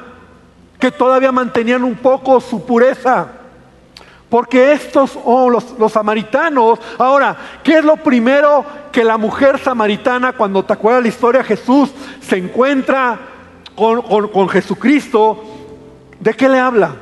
que 0.79 0.91
todavía 0.91 1.33
mantenían 1.33 1.85
un 1.85 1.97
poco 1.97 2.41
su 2.41 2.65
pureza. 2.65 3.29
Porque 4.33 4.73
estos, 4.73 5.19
oh, 5.27 5.51
los, 5.51 5.93
samaritanos, 5.93 6.79
ahora, 6.97 7.37
¿qué 7.63 7.81
es 7.81 7.85
lo 7.85 7.99
primero 7.99 8.65
que 8.91 9.05
la 9.05 9.19
mujer 9.19 9.59
samaritana, 9.59 10.33
cuando 10.33 10.65
te 10.65 10.73
acuerdas 10.73 11.03
la 11.03 11.09
historia, 11.09 11.45
Jesús 11.45 11.91
se 12.23 12.39
encuentra 12.39 13.19
con, 13.77 14.01
con 14.01 14.49
Jesucristo? 14.49 15.45
¿De 16.19 16.33
qué 16.33 16.49
le 16.49 16.59
habla? 16.59 16.95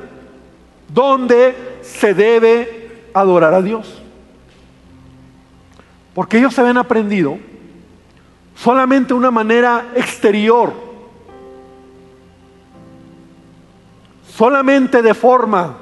¿Dónde 0.89 1.79
se 1.81 2.13
debe 2.13 3.07
adorar 3.13 3.53
a 3.53 3.61
Dios? 3.61 4.01
Porque 6.13 6.37
ellos 6.37 6.53
se 6.53 6.59
habían 6.59 6.79
aprendido 6.79 7.37
solamente 8.55 9.13
una 9.13 9.31
manera 9.31 9.85
exterior, 9.95 10.73
solamente 14.35 15.01
de 15.01 15.13
forma 15.13 15.77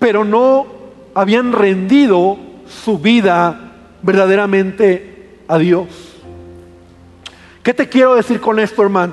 pero 0.00 0.24
no 0.24 0.66
habían 1.14 1.52
rendido 1.52 2.36
su 2.66 2.98
vida 2.98 3.74
verdaderamente 4.02 5.38
a 5.46 5.58
Dios. 5.58 5.86
¿Qué 7.62 7.72
te 7.74 7.88
quiero 7.88 8.16
decir 8.16 8.40
con 8.40 8.58
esto, 8.58 8.82
hermano? 8.82 9.12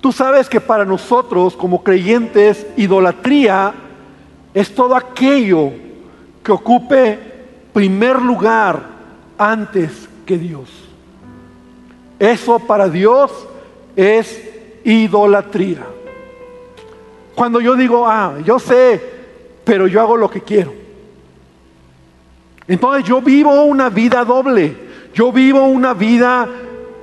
Tú 0.00 0.12
sabes 0.12 0.48
que 0.48 0.60
para 0.60 0.84
nosotros 0.84 1.56
como 1.56 1.82
creyentes, 1.82 2.66
idolatría 2.76 3.72
es 4.52 4.74
todo 4.74 4.94
aquello 4.94 5.70
que 6.42 6.52
ocupe 6.52 7.18
primer 7.72 8.20
lugar 8.20 8.82
antes 9.38 10.08
que 10.24 10.36
Dios. 10.36 10.68
Eso 12.18 12.58
para 12.58 12.88
Dios 12.88 13.30
es 13.94 14.42
idolatría. 14.84 15.95
Cuando 17.36 17.60
yo 17.60 17.76
digo, 17.76 18.08
ah, 18.08 18.38
yo 18.42 18.58
sé, 18.58 18.98
pero 19.62 19.86
yo 19.86 20.00
hago 20.00 20.16
lo 20.16 20.30
que 20.30 20.40
quiero. 20.40 20.72
Entonces 22.66 23.04
yo 23.04 23.20
vivo 23.20 23.62
una 23.64 23.90
vida 23.90 24.24
doble, 24.24 24.74
yo 25.12 25.30
vivo 25.30 25.66
una 25.66 25.92
vida 25.92 26.48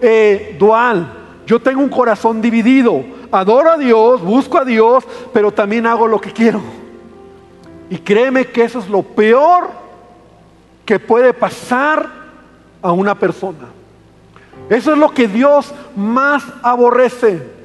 eh, 0.02 0.56
dual, 0.58 1.08
yo 1.46 1.62
tengo 1.62 1.82
un 1.82 1.89
corazón 1.89 2.41
dividido, 2.41 3.04
adoro 3.32 3.72
a 3.72 3.78
Dios, 3.78 4.22
busco 4.24 4.58
a 4.58 4.65
Dios, 4.65 5.06
pero 5.32 5.52
también 5.52 5.86
hago 5.86 6.08
lo 6.08 6.19
que 6.19 6.34
quiero. 6.34 6.62
Y 7.91 8.00
créeme 8.00 8.46
que 8.46 8.63
eso 8.63 8.80
es 8.80 8.89
lo 8.89 9.04
peor 9.04 9.69
que 10.84 11.00
puede 11.00 11.32
pasar 11.32 12.10
a 12.82 12.91
una 12.91 13.13
persona. 13.13 13.67
Eso 14.67 14.93
es 14.93 14.98
lo 14.98 15.12
que 15.12 15.28
Dios 15.28 15.72
más 15.96 16.43
aborrece. 16.63 17.62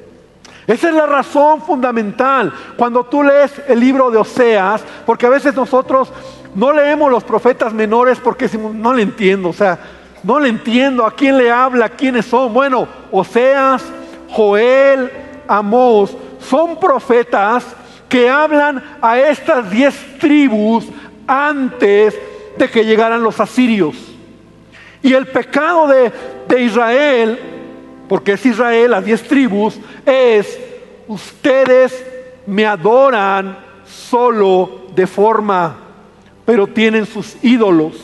Esa 0.69 0.89
es 0.91 0.95
la 0.95 1.07
razón 1.07 1.63
fundamental. 1.63 2.53
Cuando 2.77 3.03
tú 3.05 3.23
lees 3.23 3.53
el 3.69 3.81
libro 3.81 4.11
de 4.11 4.19
Oseas, 4.19 4.85
porque 5.07 5.25
a 5.25 5.31
veces 5.31 5.55
nosotros 5.55 6.13
no 6.55 6.75
leemos 6.75 7.11
los 7.11 7.25
profetas 7.25 7.73
menores 7.73 8.19
porque 8.23 8.45
decimos, 8.45 8.75
no 8.75 8.93
le 8.93 9.01
entiendo, 9.01 9.49
o 9.49 9.53
sea, 9.55 9.79
no 10.23 10.39
le 10.39 10.51
entiendo 10.51 11.07
a 11.07 11.13
quién 11.13 11.39
le 11.39 11.51
habla, 11.51 11.89
quiénes 11.89 12.27
son. 12.27 12.53
Bueno, 12.53 12.87
Oseas, 13.11 13.83
Joel, 14.29 15.11
Amós, 15.49 16.15
son 16.39 16.79
profetas 16.79 17.65
que 18.07 18.29
hablan 18.29 18.99
a 19.01 19.19
estas 19.19 19.71
diez 19.71 20.19
tribus 20.21 20.85
antes 21.27 22.15
de 22.59 22.69
que 22.69 22.85
llegaran 22.85 23.23
los 23.23 23.41
asirios. 23.41 23.97
Y 25.03 25.15
el 25.15 25.29
pecado 25.29 25.87
de, 25.87 26.13
de 26.47 26.61
Israel 26.61 27.58
porque 28.09 28.33
es 28.33 28.47
Israel, 28.47 28.93
las 28.93 29.05
diez 29.05 29.23
tribus, 29.23 29.79
es 30.07 30.59
ustedes 31.07 32.05
me 32.47 32.67
adoran 32.67 33.59
solo 33.85 34.87
de 34.95 35.07
forma, 35.07 35.77
pero 36.45 36.67
tienen 36.67 37.07
sus 37.07 37.37
ídolos. 37.43 37.95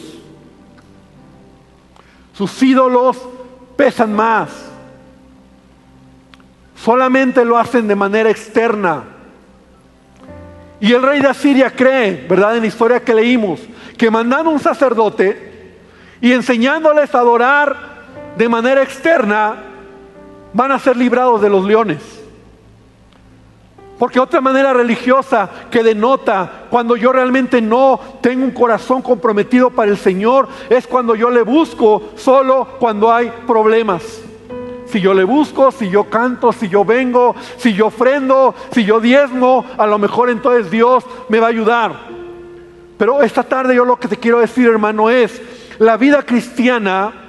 Sus 2.35 2.63
ídolos 2.63 3.17
pesan 3.77 4.13
más. 4.13 4.51
Solamente 6.77 7.45
lo 7.45 7.57
hacen 7.57 7.87
de 7.89 7.95
manera 7.95 8.29
externa. 8.29 9.05
Y 10.81 10.93
el 10.93 11.03
rey 11.03 11.21
de 11.21 11.29
Asiria 11.29 11.71
cree, 11.71 12.27
¿verdad? 12.29 12.57
En 12.57 12.63
la 12.63 12.67
historia 12.67 13.01
que 13.01 13.15
leímos, 13.15 13.61
que 13.97 14.11
mandando 14.11 14.51
un 14.51 14.61
sacerdote 14.61 15.79
y 16.21 16.33
enseñándoles 16.33 17.15
a 17.15 17.21
adorar 17.21 17.77
de 18.37 18.49
manera 18.49 18.83
externa, 18.83 19.74
van 20.55 20.73
a 20.73 20.79
ser 20.79 20.97
librados 20.97 21.43
de 21.43 21.51
los 21.51 21.65
leones. 21.65 22.01
Porque 23.99 24.19
otra 24.19 24.41
manera 24.41 24.73
religiosa 24.73 25.49
que 25.71 25.83
denota 25.83 26.65
cuando 26.71 26.97
yo 26.97 27.13
realmente 27.13 27.61
no 27.61 28.01
tengo 28.21 28.45
un 28.45 28.51
corazón 28.51 29.03
comprometido 29.03 29.71
para 29.71 29.91
el 29.91 29.97
Señor 29.97 30.49
es 30.69 30.87
cuando 30.87 31.15
yo 31.15 31.31
le 31.31 31.43
busco 31.43 32.11
solo 32.17 32.67
cuando 32.81 33.13
hay 33.13 33.33
problemas. 33.47 34.03
Si 34.87 35.01
yo 35.01 35.15
le 35.15 35.25
busco, 35.25 35.71
si 35.71 35.91
yo 35.91 36.05
canto, 36.05 36.53
si 36.53 36.69
yo 36.69 36.85
vengo, 36.85 37.35
si 37.57 37.73
yo 37.73 37.87
ofrendo, 37.87 38.55
si 38.73 38.85
yo 38.85 39.01
diezmo, 39.01 39.65
a 39.77 39.87
lo 39.87 39.99
mejor 39.99 40.31
entonces 40.31 40.71
Dios 40.71 41.05
me 41.29 41.41
va 41.41 41.47
a 41.47 41.51
ayudar. 41.51 41.93
Pero 42.99 43.23
esta 43.23 43.43
tarde 43.43 43.75
yo 43.75 43.85
lo 43.85 43.99
que 43.99 44.09
te 44.09 44.17
quiero 44.17 44.41
decir, 44.41 44.69
hermano, 44.69 45.09
es 45.11 45.41
la 45.79 45.97
vida 45.97 46.23
cristiana 46.23 47.24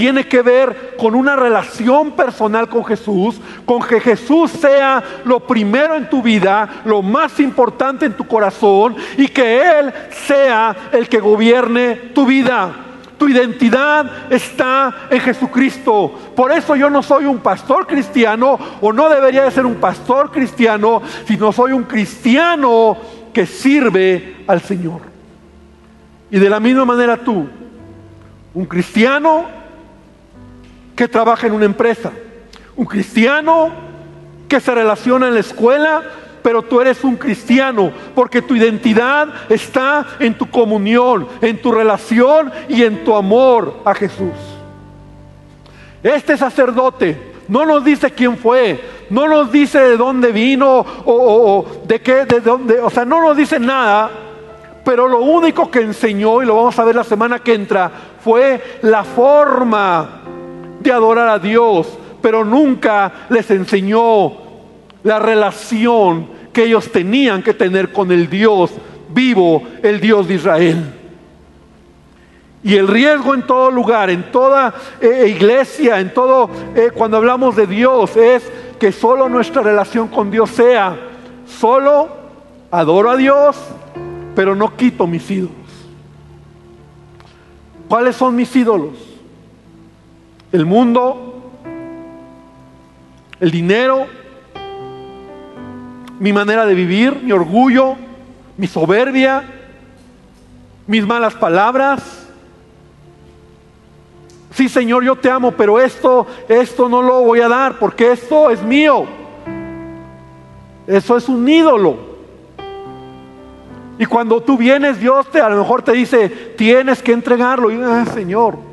tiene 0.00 0.26
que 0.26 0.40
ver 0.40 0.94
con 0.96 1.14
una 1.14 1.36
relación 1.36 2.12
personal 2.12 2.70
con 2.70 2.82
Jesús, 2.86 3.38
con 3.66 3.82
que 3.82 4.00
Jesús 4.00 4.50
sea 4.50 5.04
lo 5.26 5.40
primero 5.40 5.94
en 5.94 6.08
tu 6.08 6.22
vida, 6.22 6.80
lo 6.86 7.02
más 7.02 7.38
importante 7.38 8.06
en 8.06 8.14
tu 8.14 8.26
corazón 8.26 8.96
y 9.18 9.28
que 9.28 9.60
Él 9.60 9.92
sea 10.26 10.74
el 10.92 11.06
que 11.06 11.20
gobierne 11.20 11.96
tu 12.14 12.24
vida. 12.24 12.74
Tu 13.18 13.28
identidad 13.28 14.32
está 14.32 15.08
en 15.10 15.20
Jesucristo. 15.20 16.18
Por 16.34 16.50
eso 16.50 16.74
yo 16.76 16.88
no 16.88 17.02
soy 17.02 17.26
un 17.26 17.40
pastor 17.40 17.86
cristiano 17.86 18.58
o 18.80 18.94
no 18.94 19.10
debería 19.10 19.44
de 19.44 19.50
ser 19.50 19.66
un 19.66 19.74
pastor 19.74 20.30
cristiano, 20.30 21.02
sino 21.26 21.52
soy 21.52 21.72
un 21.72 21.84
cristiano 21.84 22.96
que 23.34 23.44
sirve 23.44 24.44
al 24.46 24.62
Señor. 24.62 25.02
Y 26.30 26.38
de 26.38 26.48
la 26.48 26.58
misma 26.58 26.86
manera 26.86 27.18
tú, 27.18 27.46
Un 28.54 28.64
cristiano 28.64 29.59
que 31.00 31.08
trabaja 31.08 31.46
en 31.46 31.54
una 31.54 31.64
empresa. 31.64 32.12
Un 32.76 32.84
cristiano 32.84 33.70
que 34.46 34.60
se 34.60 34.74
relaciona 34.74 35.28
en 35.28 35.32
la 35.32 35.40
escuela, 35.40 36.02
pero 36.42 36.60
tú 36.60 36.78
eres 36.78 37.02
un 37.04 37.16
cristiano 37.16 37.90
porque 38.14 38.42
tu 38.42 38.54
identidad 38.54 39.28
está 39.48 40.06
en 40.18 40.36
tu 40.36 40.50
comunión, 40.50 41.26
en 41.40 41.56
tu 41.62 41.72
relación 41.72 42.52
y 42.68 42.82
en 42.82 43.02
tu 43.02 43.16
amor 43.16 43.80
a 43.86 43.94
Jesús. 43.94 44.34
Este 46.02 46.36
sacerdote 46.36 47.32
no 47.48 47.64
nos 47.64 47.82
dice 47.82 48.10
quién 48.10 48.36
fue, 48.36 48.78
no 49.08 49.26
nos 49.26 49.50
dice 49.50 49.80
de 49.80 49.96
dónde 49.96 50.32
vino 50.32 50.84
o, 51.06 51.64
de 51.86 52.02
qué, 52.02 52.26
de 52.26 52.40
dónde, 52.40 52.78
o 52.78 52.90
sea, 52.90 53.06
no 53.06 53.22
nos 53.22 53.38
dice 53.38 53.58
nada, 53.58 54.10
pero 54.84 55.08
lo 55.08 55.20
único 55.20 55.70
que 55.70 55.80
enseñó, 55.80 56.42
y 56.42 56.46
lo 56.46 56.56
vamos 56.56 56.78
a 56.78 56.84
ver 56.84 56.94
la 56.94 57.04
semana 57.04 57.38
que 57.38 57.54
entra, 57.54 57.90
fue 58.22 58.80
la 58.82 59.02
forma 59.02 60.19
adorar 60.92 61.28
a 61.28 61.38
Dios, 61.38 61.86
pero 62.20 62.44
nunca 62.44 63.12
les 63.28 63.50
enseñó 63.50 64.32
la 65.02 65.18
relación 65.18 66.28
que 66.52 66.64
ellos 66.64 66.90
tenían 66.90 67.42
que 67.42 67.54
tener 67.54 67.92
con 67.92 68.10
el 68.12 68.28
Dios 68.28 68.72
vivo, 69.08 69.62
el 69.82 70.00
Dios 70.00 70.28
de 70.28 70.34
Israel. 70.34 70.94
Y 72.62 72.76
el 72.76 72.88
riesgo 72.88 73.34
en 73.34 73.46
todo 73.46 73.70
lugar, 73.70 74.10
en 74.10 74.30
toda 74.30 74.74
eh, 75.00 75.32
iglesia, 75.34 75.98
en 75.98 76.12
todo, 76.12 76.50
eh, 76.74 76.90
cuando 76.92 77.16
hablamos 77.16 77.56
de 77.56 77.66
Dios, 77.66 78.16
es 78.16 78.42
que 78.78 78.92
solo 78.92 79.28
nuestra 79.28 79.62
relación 79.62 80.08
con 80.08 80.30
Dios 80.30 80.50
sea, 80.50 80.96
solo 81.46 82.08
adoro 82.70 83.10
a 83.10 83.16
Dios, 83.16 83.56
pero 84.34 84.54
no 84.54 84.76
quito 84.76 85.06
mis 85.06 85.30
ídolos. 85.30 85.54
¿Cuáles 87.88 88.14
son 88.14 88.36
mis 88.36 88.54
ídolos? 88.54 89.09
El 90.52 90.66
mundo, 90.66 91.52
el 93.38 93.50
dinero, 93.50 94.06
mi 96.18 96.32
manera 96.32 96.66
de 96.66 96.74
vivir, 96.74 97.20
mi 97.22 97.32
orgullo, 97.32 97.96
mi 98.56 98.66
soberbia, 98.66 99.44
mis 100.86 101.06
malas 101.06 101.34
palabras. 101.34 102.26
Sí, 104.52 104.68
Señor, 104.68 105.04
yo 105.04 105.16
te 105.16 105.30
amo, 105.30 105.52
pero 105.52 105.78
esto, 105.78 106.26
esto 106.48 106.88
no 106.88 107.00
lo 107.00 107.22
voy 107.22 107.40
a 107.40 107.48
dar 107.48 107.78
porque 107.78 108.12
esto 108.12 108.50
es 108.50 108.62
mío. 108.62 109.06
Eso 110.86 111.16
es 111.16 111.28
un 111.28 111.48
ídolo. 111.48 112.10
Y 113.98 114.06
cuando 114.06 114.42
tú 114.42 114.58
vienes, 114.58 114.98
Dios 114.98 115.30
te 115.30 115.40
a 115.40 115.48
lo 115.48 115.58
mejor 115.58 115.82
te 115.82 115.92
dice, 115.92 116.28
tienes 116.28 117.02
que 117.02 117.12
entregarlo. 117.12 117.70
Y 117.70 117.80
ah, 117.82 118.04
Señor. 118.12 118.69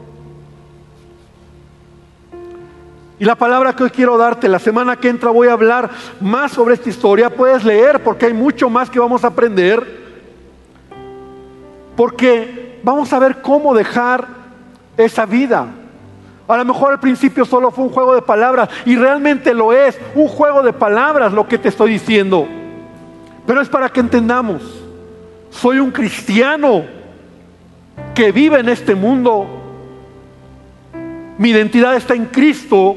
Y 3.20 3.26
la 3.26 3.36
palabra 3.36 3.74
que 3.74 3.84
hoy 3.84 3.90
quiero 3.90 4.18
darte, 4.18 4.48
la 4.48 4.60
semana 4.60 4.96
que 4.96 5.10
entra 5.10 5.32
voy 5.32 5.48
a 5.48 5.54
hablar 5.54 5.90
más 6.22 6.52
sobre 6.52 6.76
esta 6.76 6.90
historia. 6.90 7.32
Puedes 7.32 7.64
leer 7.64 8.04
porque 8.04 8.28
hay 8.28 8.34
mucho 8.34 8.70
más 8.70 8.92
que 8.92 9.00
vamos 9.00 9.24
a 9.24 9.28
aprender. 9.28 10.06
Porque 11.96 12.80
vamos 12.84 13.12
a 13.12 13.20
ver 13.20 13.42
cómo 13.42 13.74
dejar 13.74 14.28
esa 14.98 15.26
vida. 15.26 15.66
A 16.48 16.58
lo 16.58 16.66
mejor 16.66 16.92
al 16.92 17.00
principio 17.00 17.44
solo 17.44 17.72
fue 17.72 17.86
un 17.86 17.90
juego 17.90 18.14
de 18.14 18.22
palabras 18.22 18.70
y 18.86 18.96
realmente 18.96 19.54
lo 19.54 19.74
es, 19.74 20.00
un 20.14 20.28
juego 20.28 20.62
de 20.62 20.72
palabras 20.72 21.34
lo 21.34 21.48
que 21.48 21.58
te 21.58 21.70
estoy 21.70 21.94
diciendo. 21.94 22.48
Pero 23.48 23.62
es 23.62 23.68
para 23.68 23.90
que 23.90 24.00
entendamos, 24.00 24.62
soy 25.50 25.80
un 25.80 25.92
cristiano 25.92 26.86
que 28.14 28.32
vive 28.32 28.60
en 28.60 28.70
este 28.70 28.94
mundo, 28.94 29.48
mi 31.38 31.50
identidad 31.50 31.96
está 31.96 32.14
en 32.14 32.26
Cristo 32.26 32.96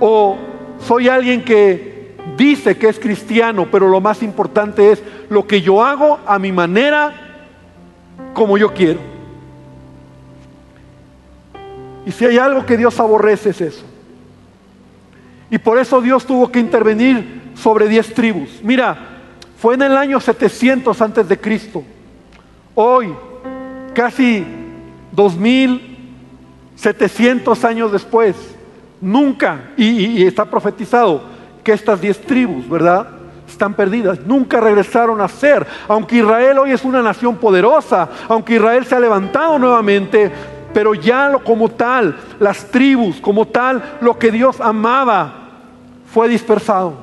o 0.00 0.36
soy 0.80 1.08
alguien 1.08 1.44
que 1.44 2.16
dice 2.36 2.76
que 2.76 2.88
es 2.88 2.98
cristiano, 2.98 3.68
pero 3.70 3.88
lo 3.88 4.00
más 4.00 4.22
importante 4.22 4.92
es 4.92 5.02
lo 5.28 5.46
que 5.46 5.60
yo 5.60 5.84
hago 5.84 6.18
a 6.26 6.38
mi 6.38 6.52
manera, 6.52 7.12
como 8.34 8.56
yo 8.56 8.72
quiero. 8.72 9.00
Y 12.06 12.12
si 12.12 12.24
hay 12.24 12.38
algo 12.38 12.64
que 12.64 12.76
Dios 12.76 12.98
aborrece 13.00 13.50
es 13.50 13.60
eso. 13.60 13.84
Y 15.50 15.58
por 15.58 15.78
eso 15.78 16.00
Dios 16.00 16.24
tuvo 16.24 16.50
que 16.50 16.60
intervenir 16.60 17.52
sobre 17.54 17.88
diez 17.88 18.14
tribus. 18.14 18.60
Mira, 18.62 19.18
fue 19.58 19.74
en 19.74 19.82
el 19.82 19.96
año 19.96 20.20
700 20.20 21.02
antes 21.02 21.28
de 21.28 21.38
Cristo. 21.38 21.82
Hoy, 22.74 23.14
casi 23.94 24.44
2700 25.12 27.64
años 27.64 27.90
después, 27.90 28.36
nunca, 29.00 29.72
y, 29.76 30.24
está 30.24 30.44
profetizado 30.44 31.22
que 31.62 31.72
estas 31.72 32.00
diez 32.00 32.20
tribus, 32.20 32.68
¿verdad? 32.68 33.06
Están 33.48 33.74
perdidas, 33.74 34.20
nunca 34.26 34.60
regresaron 34.60 35.20
a 35.20 35.28
ser. 35.28 35.66
Aunque 35.88 36.16
Israel 36.16 36.58
hoy 36.58 36.72
es 36.72 36.84
una 36.84 37.02
nación 37.02 37.36
poderosa, 37.36 38.08
aunque 38.28 38.54
Israel 38.54 38.84
se 38.84 38.94
ha 38.94 39.00
levantado 39.00 39.58
nuevamente, 39.58 40.30
pero 40.72 40.94
ya 40.94 41.32
como 41.44 41.70
tal, 41.70 42.16
las 42.38 42.70
tribus, 42.70 43.20
como 43.20 43.46
tal, 43.46 43.96
lo 44.00 44.18
que 44.18 44.30
Dios 44.30 44.60
amaba, 44.60 45.34
fue 46.12 46.28
dispersado. 46.28 46.94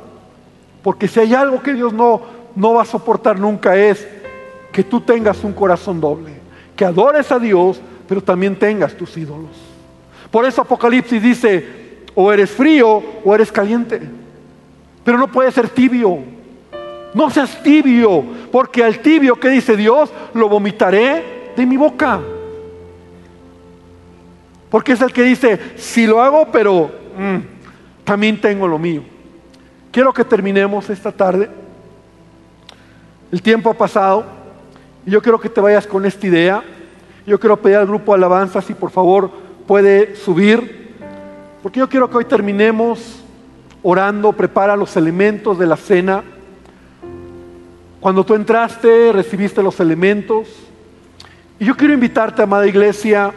Porque 0.83 1.07
si 1.07 1.19
hay 1.19 1.33
algo 1.33 1.61
que 1.61 1.73
Dios 1.73 1.93
no, 1.93 2.21
no 2.55 2.73
va 2.73 2.83
a 2.83 2.85
soportar 2.85 3.39
nunca 3.39 3.75
es 3.75 4.07
que 4.71 4.83
tú 4.83 5.01
tengas 5.01 5.43
un 5.43 5.53
corazón 5.53 5.99
doble, 5.99 6.39
que 6.75 6.85
adores 6.85 7.31
a 7.31 7.39
Dios, 7.39 7.79
pero 8.07 8.21
también 8.21 8.55
tengas 8.57 8.95
tus 8.95 9.15
ídolos. 9.17 9.51
Por 10.29 10.45
eso 10.45 10.61
Apocalipsis 10.61 11.21
dice, 11.21 11.84
o 12.15 12.31
eres 12.31 12.49
frío 12.49 13.03
o 13.23 13.35
eres 13.35 13.51
caliente, 13.51 14.01
pero 15.03 15.17
no 15.17 15.31
puedes 15.31 15.53
ser 15.53 15.69
tibio. 15.69 16.19
No 17.13 17.29
seas 17.29 17.63
tibio, 17.63 18.25
porque 18.51 18.83
al 18.83 18.99
tibio 18.99 19.39
que 19.39 19.49
dice 19.49 19.77
Dios, 19.77 20.11
lo 20.33 20.49
vomitaré 20.49 21.51
de 21.55 21.65
mi 21.65 21.77
boca. 21.77 22.19
Porque 24.69 24.91
es 24.91 25.01
el 25.01 25.13
que 25.13 25.23
dice, 25.23 25.57
si 25.77 26.05
lo 26.05 26.21
hago, 26.21 26.49
pero 26.51 26.91
mm, 27.17 28.03
también 28.03 28.41
tengo 28.41 28.67
lo 28.67 28.77
mío. 28.77 29.01
Quiero 29.91 30.13
que 30.13 30.25
terminemos 30.25 30.89
esta 30.89 31.09
tarde. 31.09 31.49
El 33.31 33.41
tiempo 33.41 33.69
ha 33.69 33.73
pasado 33.73 34.25
y 35.05 35.11
yo 35.11 35.21
quiero 35.21 35.39
que 35.39 35.47
te 35.47 35.61
vayas 35.61 35.87
con 35.87 36.05
esta 36.05 36.27
idea. 36.27 36.63
Yo 37.25 37.39
quiero 37.39 37.55
pedir 37.55 37.77
al 37.77 37.87
grupo 37.87 38.11
de 38.11 38.17
alabanza 38.17 38.61
si 38.61 38.73
por 38.73 38.91
favor 38.91 39.31
puede 39.65 40.17
subir. 40.17 40.84
Porque 41.65 41.79
yo 41.79 41.89
quiero 41.89 42.07
que 42.07 42.17
hoy 42.17 42.25
terminemos 42.25 43.23
orando, 43.81 44.31
prepara 44.33 44.75
los 44.75 44.95
elementos 44.97 45.57
de 45.57 45.65
la 45.65 45.75
cena. 45.75 46.23
Cuando 47.99 48.23
tú 48.23 48.35
entraste, 48.35 49.11
recibiste 49.11 49.63
los 49.63 49.79
elementos. 49.79 50.47
Y 51.57 51.65
yo 51.65 51.75
quiero 51.75 51.95
invitarte, 51.95 52.43
amada 52.43 52.67
iglesia, 52.67 53.33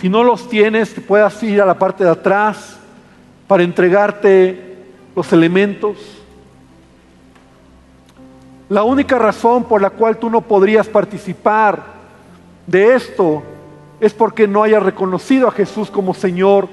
si 0.00 0.08
no 0.08 0.22
los 0.22 0.48
tienes, 0.48 0.94
te 0.94 1.00
puedas 1.00 1.42
ir 1.42 1.60
a 1.60 1.66
la 1.66 1.76
parte 1.76 2.04
de 2.04 2.10
atrás 2.10 2.78
para 3.48 3.64
entregarte 3.64 4.76
los 5.16 5.32
elementos. 5.32 5.96
La 8.68 8.84
única 8.84 9.18
razón 9.18 9.64
por 9.64 9.82
la 9.82 9.90
cual 9.90 10.18
tú 10.18 10.30
no 10.30 10.40
podrías 10.40 10.86
participar 10.86 11.82
de 12.64 12.94
esto 12.94 13.42
es 14.00 14.14
porque 14.14 14.46
no 14.46 14.62
hayas 14.62 14.82
reconocido 14.82 15.48
a 15.48 15.52
Jesús 15.52 15.90
como 15.90 16.14
Señor 16.14 16.68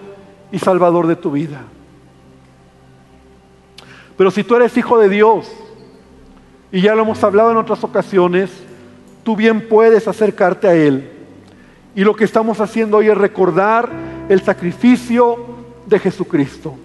y 0.52 0.60
Salvador 0.60 1.08
de 1.08 1.16
tu 1.16 1.32
vida. 1.32 1.64
Pero 4.18 4.32
si 4.32 4.44
tú 4.44 4.56
eres 4.56 4.78
hijo 4.78 4.98
de 4.98 5.10
Dios, 5.10 5.52
y 6.72 6.82
ya 6.82 6.96
lo 6.96 7.04
hemos 7.04 7.24
hablado 7.24 7.52
en 7.52 7.58
otras 7.58 7.84
ocasiones, 7.84 8.52
tú 9.24 9.36
bien 9.36 9.68
puedes 9.68 10.08
acercarte 10.08 10.68
a 10.68 10.76
Él 10.76 11.12
y 11.96 12.04
lo 12.04 12.14
que 12.16 12.26
estamos 12.26 12.60
haciendo 12.60 12.98
hoy 12.98 13.08
es 13.08 13.18
recordar 13.18 13.90
el 14.28 14.42
sacrificio 14.42 15.38
de 15.86 15.98
Jesucristo. 15.98 16.76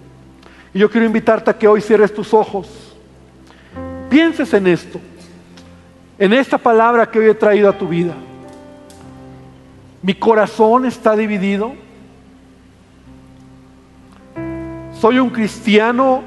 Y 0.73 0.79
yo 0.79 0.89
quiero 0.89 1.05
invitarte 1.05 1.51
a 1.51 1.57
que 1.57 1.67
hoy 1.67 1.81
cierres 1.81 2.13
tus 2.13 2.33
ojos. 2.33 2.95
Pienses 4.09 4.53
en 4.53 4.67
esto, 4.67 5.01
en 6.17 6.31
esta 6.31 6.57
palabra 6.57 7.11
que 7.11 7.19
hoy 7.19 7.25
he 7.25 7.33
traído 7.33 7.69
a 7.69 7.77
tu 7.77 7.89
vida. 7.89 8.13
Mi 10.01 10.13
corazón 10.13 10.85
está 10.85 11.15
dividido. 11.15 11.73
Soy 14.99 15.19
un 15.19 15.29
cristiano 15.29 16.21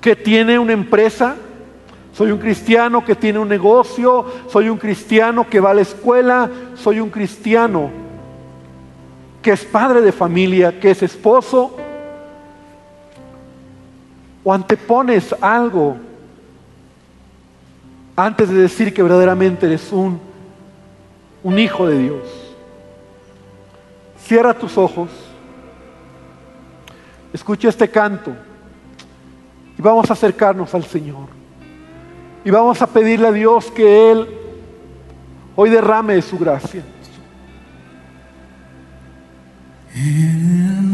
que 0.00 0.16
tiene 0.16 0.58
una 0.58 0.72
empresa 0.72 1.36
soy 2.12 2.32
un 2.32 2.38
cristiano 2.38 3.04
que 3.04 3.14
tiene 3.14 3.38
un 3.38 3.48
negocio, 3.48 4.26
soy 4.48 4.68
un 4.68 4.76
cristiano 4.76 5.48
que 5.48 5.60
va 5.60 5.70
a 5.70 5.74
la 5.74 5.82
escuela, 5.82 6.50
soy 6.74 7.00
un 7.00 7.08
cristiano 7.08 7.90
que 9.40 9.52
es 9.52 9.64
padre 9.64 10.02
de 10.02 10.12
familia, 10.12 10.78
que 10.78 10.90
es 10.90 11.02
esposo. 11.02 11.76
O 14.42 14.52
antepones 14.52 15.34
algo 15.40 15.96
antes 18.16 18.48
de 18.50 18.56
decir 18.56 18.92
que 18.92 19.02
verdaderamente 19.02 19.66
eres 19.66 19.90
un 19.92 20.20
un 21.42 21.58
hijo 21.58 21.86
de 21.86 21.98
Dios. 21.98 22.39
Cierra 24.22 24.54
tus 24.54 24.78
ojos, 24.78 25.10
escucha 27.32 27.68
este 27.68 27.88
canto 27.90 28.32
y 29.76 29.82
vamos 29.82 30.08
a 30.10 30.12
acercarnos 30.12 30.74
al 30.74 30.84
Señor. 30.84 31.28
Y 32.44 32.50
vamos 32.50 32.80
a 32.80 32.86
pedirle 32.86 33.28
a 33.28 33.32
Dios 33.32 33.70
que 33.70 34.12
Él 34.12 34.28
hoy 35.56 35.70
derrame 35.70 36.14
de 36.14 36.22
su 36.22 36.38
gracia. 36.38 36.82
El 39.94 40.90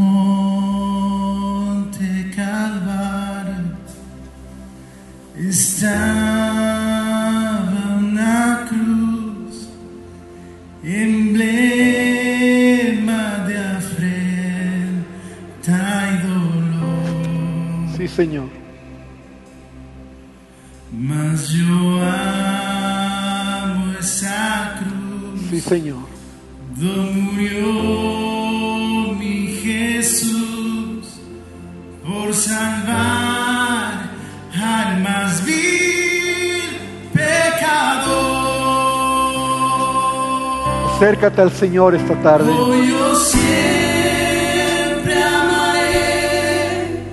Acércate 41.16 41.40
al 41.40 41.50
Señor 41.50 41.94
esta 41.94 42.14
tarde. 42.16 42.52
Hoy 42.52 42.90
yo 42.90 43.14
siempre 43.14 45.14
amaré 45.22 47.07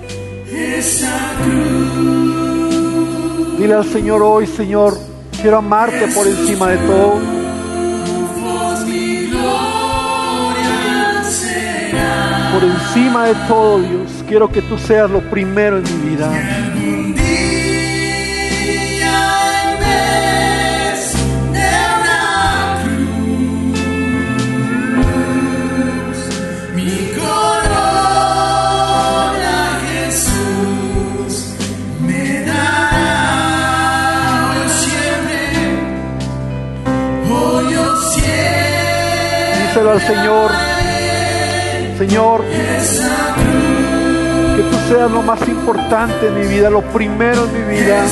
esa 0.52 1.32
cruz. 1.42 2.68
Dile 3.58 3.72
al 3.72 3.86
Señor 3.86 4.22
hoy, 4.22 4.46
Señor, 4.46 4.98
quiero 5.40 5.56
amarte 5.56 6.06
por 6.08 6.26
encima 6.26 6.68
de 6.68 6.76
todo. 6.86 7.18
Por 12.52 12.62
encima 12.62 13.24
de 13.24 13.34
todo, 13.48 13.78
Dios, 13.78 14.22
quiero 14.28 14.50
que 14.50 14.60
tú 14.60 14.76
seas 14.76 15.10
lo 15.10 15.20
primero 15.30 15.78
en 15.78 15.84
mi 15.84 16.10
vida. 16.10 16.30
Al 39.94 40.00
Señor, 40.00 40.50
Señor, 41.98 42.44
que 44.56 44.62
tú 44.62 44.76
seas 44.88 45.08
lo 45.10 45.22
más 45.22 45.46
importante 45.48 46.26
en 46.26 46.40
mi 46.40 46.46
vida, 46.48 46.68
lo 46.68 46.82
primero 46.82 47.44
en 47.44 47.52
mi 47.52 47.62
vida. 47.76 48.04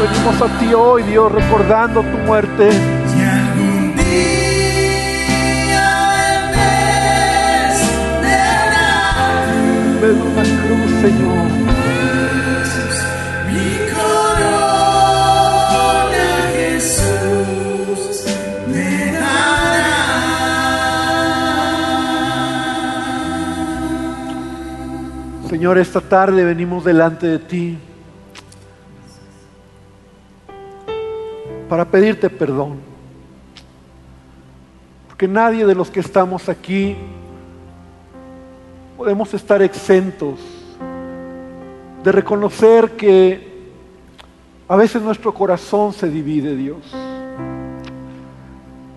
Venimos 0.00 0.42
a 0.42 0.58
ti 0.60 0.74
hoy, 0.74 1.02
Dios, 1.02 1.32
recordando 1.32 2.02
tu 2.02 2.18
muerte. 2.18 2.70
Si 2.70 3.20
algún 3.20 3.96
día 3.96 4.54
en 6.36 6.52
vez 6.52 7.80
de 8.22 8.36
una 9.00 9.42
En 9.88 10.00
vez 10.00 10.14
de 10.14 10.22
una 10.22 10.42
cruz, 10.62 10.90
Señor. 11.02 11.63
Señor, 25.64 25.78
esta 25.78 26.02
tarde 26.02 26.44
venimos 26.44 26.84
delante 26.84 27.26
de 27.26 27.38
ti 27.38 27.78
para 31.70 31.86
pedirte 31.86 32.28
perdón. 32.28 32.80
Porque 35.08 35.26
nadie 35.26 35.64
de 35.64 35.74
los 35.74 35.90
que 35.90 36.00
estamos 36.00 36.50
aquí 36.50 36.98
podemos 38.98 39.32
estar 39.32 39.62
exentos 39.62 40.38
de 42.02 42.12
reconocer 42.12 42.90
que 42.90 43.70
a 44.68 44.76
veces 44.76 45.00
nuestro 45.00 45.32
corazón 45.32 45.94
se 45.94 46.10
divide, 46.10 46.54
Dios. 46.56 46.94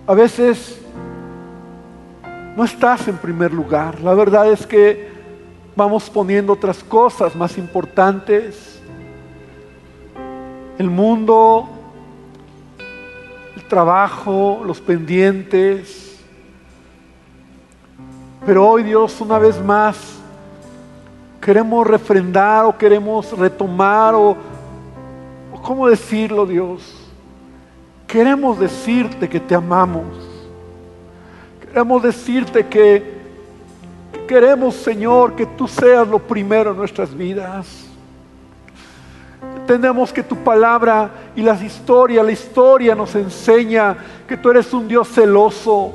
A 0.06 0.12
veces 0.12 0.78
no 2.54 2.62
estás 2.62 3.08
en 3.08 3.16
primer 3.16 3.54
lugar. 3.54 4.02
La 4.02 4.12
verdad 4.12 4.52
es 4.52 4.66
que 4.66 5.16
vamos 5.78 6.10
poniendo 6.10 6.54
otras 6.54 6.82
cosas 6.82 7.36
más 7.36 7.56
importantes. 7.56 8.80
El 10.76 10.90
mundo, 10.90 11.68
el 13.54 13.62
trabajo, 13.68 14.60
los 14.66 14.80
pendientes. 14.80 16.18
Pero 18.44 18.68
hoy 18.68 18.82
Dios, 18.82 19.20
una 19.20 19.38
vez 19.38 19.62
más, 19.62 20.18
queremos 21.40 21.86
refrendar 21.86 22.64
o 22.64 22.76
queremos 22.76 23.30
retomar 23.38 24.16
o, 24.16 24.36
¿cómo 25.62 25.86
decirlo 25.88 26.44
Dios? 26.44 26.92
Queremos 28.08 28.58
decirte 28.58 29.28
que 29.28 29.38
te 29.38 29.54
amamos. 29.54 30.08
Queremos 31.60 32.02
decirte 32.02 32.66
que 32.66 33.17
queremos, 34.28 34.76
Señor, 34.76 35.34
que 35.34 35.46
tú 35.46 35.66
seas 35.66 36.06
lo 36.06 36.20
primero 36.20 36.70
en 36.70 36.76
nuestras 36.76 37.12
vidas. 37.16 37.86
Entendemos 39.56 40.12
que 40.12 40.22
tu 40.22 40.36
palabra 40.36 41.10
y 41.34 41.42
las 41.42 41.62
historias, 41.62 42.24
la 42.24 42.32
historia 42.32 42.94
nos 42.94 43.14
enseña 43.14 43.96
que 44.28 44.36
tú 44.36 44.50
eres 44.50 44.72
un 44.72 44.86
Dios 44.86 45.08
celoso, 45.08 45.92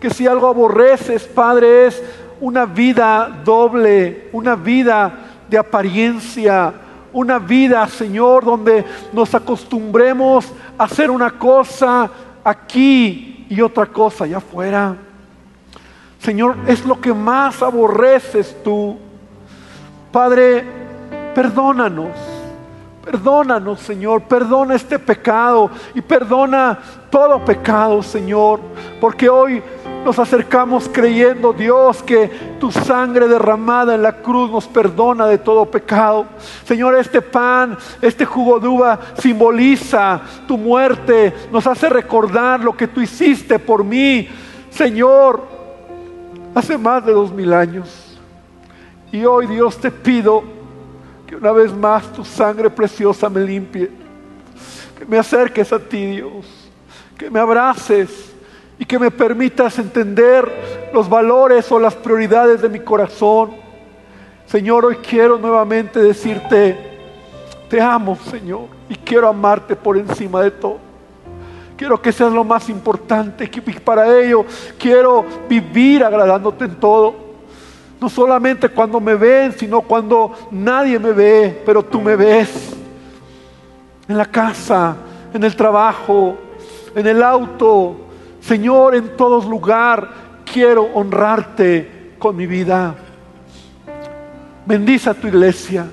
que 0.00 0.08
si 0.08 0.26
algo 0.26 0.46
aborreces, 0.46 1.24
Padre, 1.24 1.88
es 1.88 2.02
una 2.40 2.64
vida 2.64 3.42
doble, 3.44 4.28
una 4.32 4.54
vida 4.54 5.12
de 5.50 5.58
apariencia, 5.58 6.72
una 7.12 7.38
vida, 7.38 7.86
Señor, 7.88 8.44
donde 8.44 8.84
nos 9.12 9.34
acostumbremos 9.34 10.46
a 10.78 10.84
hacer 10.84 11.10
una 11.10 11.30
cosa 11.32 12.08
aquí 12.44 13.46
y 13.50 13.60
otra 13.60 13.86
cosa 13.86 14.24
allá 14.24 14.36
afuera. 14.36 15.07
Señor, 16.18 16.56
es 16.66 16.84
lo 16.84 17.00
que 17.00 17.14
más 17.14 17.62
aborreces 17.62 18.56
tú. 18.62 18.96
Padre, 20.12 20.64
perdónanos. 21.34 22.10
Perdónanos, 23.04 23.80
Señor. 23.80 24.22
Perdona 24.22 24.74
este 24.74 24.98
pecado 24.98 25.70
y 25.94 26.00
perdona 26.00 26.78
todo 27.10 27.42
pecado, 27.44 28.02
Señor. 28.02 28.60
Porque 29.00 29.28
hoy 29.28 29.62
nos 30.04 30.18
acercamos 30.18 30.90
creyendo, 30.92 31.52
Dios, 31.52 32.02
que 32.02 32.28
tu 32.58 32.70
sangre 32.70 33.28
derramada 33.28 33.94
en 33.94 34.02
la 34.02 34.12
cruz 34.12 34.50
nos 34.50 34.66
perdona 34.66 35.26
de 35.26 35.38
todo 35.38 35.66
pecado. 35.66 36.26
Señor, 36.64 36.96
este 36.96 37.22
pan, 37.22 37.76
este 38.02 38.24
jugo 38.24 38.60
de 38.60 38.68
uva 38.68 38.98
simboliza 39.18 40.20
tu 40.46 40.58
muerte, 40.58 41.34
nos 41.52 41.66
hace 41.66 41.88
recordar 41.88 42.60
lo 42.60 42.76
que 42.76 42.88
tú 42.88 43.00
hiciste 43.00 43.58
por 43.58 43.84
mí, 43.84 44.28
Señor, 44.70 45.57
hace 46.58 46.76
más 46.76 47.04
de 47.06 47.12
dos 47.12 47.32
mil 47.32 47.52
años. 47.52 48.18
Y 49.10 49.24
hoy, 49.24 49.46
Dios, 49.46 49.78
te 49.78 49.90
pido 49.90 50.42
que 51.26 51.36
una 51.36 51.52
vez 51.52 51.72
más 51.74 52.12
tu 52.12 52.24
sangre 52.24 52.68
preciosa 52.68 53.28
me 53.28 53.40
limpie, 53.40 53.90
que 54.98 55.04
me 55.06 55.18
acerques 55.18 55.72
a 55.72 55.78
ti, 55.78 56.04
Dios, 56.06 56.46
que 57.16 57.30
me 57.30 57.40
abraces 57.40 58.34
y 58.78 58.84
que 58.84 58.98
me 58.98 59.10
permitas 59.10 59.78
entender 59.78 60.90
los 60.92 61.08
valores 61.08 61.70
o 61.72 61.78
las 61.78 61.94
prioridades 61.94 62.60
de 62.60 62.68
mi 62.68 62.80
corazón. 62.80 63.52
Señor, 64.46 64.84
hoy 64.84 64.96
quiero 64.96 65.38
nuevamente 65.38 66.00
decirte, 66.00 66.76
te 67.68 67.80
amo, 67.80 68.16
Señor, 68.16 68.66
y 68.88 68.94
quiero 68.94 69.28
amarte 69.28 69.76
por 69.76 69.96
encima 69.96 70.42
de 70.42 70.50
todo. 70.50 70.87
Quiero 71.78 72.02
que 72.02 72.10
seas 72.10 72.32
lo 72.32 72.42
más 72.42 72.68
importante, 72.68 73.48
que 73.48 73.62
para 73.62 74.18
ello 74.18 74.44
quiero 74.76 75.24
vivir 75.48 76.02
agradándote 76.02 76.64
en 76.64 76.74
todo. 76.74 77.14
No 78.00 78.08
solamente 78.08 78.68
cuando 78.68 78.98
me 78.98 79.14
ven, 79.14 79.52
sino 79.56 79.82
cuando 79.82 80.32
nadie 80.50 80.98
me 80.98 81.12
ve, 81.12 81.62
pero 81.64 81.84
tú 81.84 82.00
me 82.00 82.16
ves. 82.16 82.74
En 84.08 84.18
la 84.18 84.24
casa, 84.24 84.96
en 85.32 85.44
el 85.44 85.54
trabajo, 85.54 86.36
en 86.96 87.06
el 87.06 87.22
auto. 87.22 87.96
Señor, 88.40 88.96
en 88.96 89.16
todos 89.16 89.46
lugar 89.46 90.08
quiero 90.52 90.82
honrarte 90.82 92.14
con 92.18 92.34
mi 92.34 92.48
vida. 92.48 92.96
Bendice 94.66 95.10
a 95.10 95.14
tu 95.14 95.28
iglesia. 95.28 95.86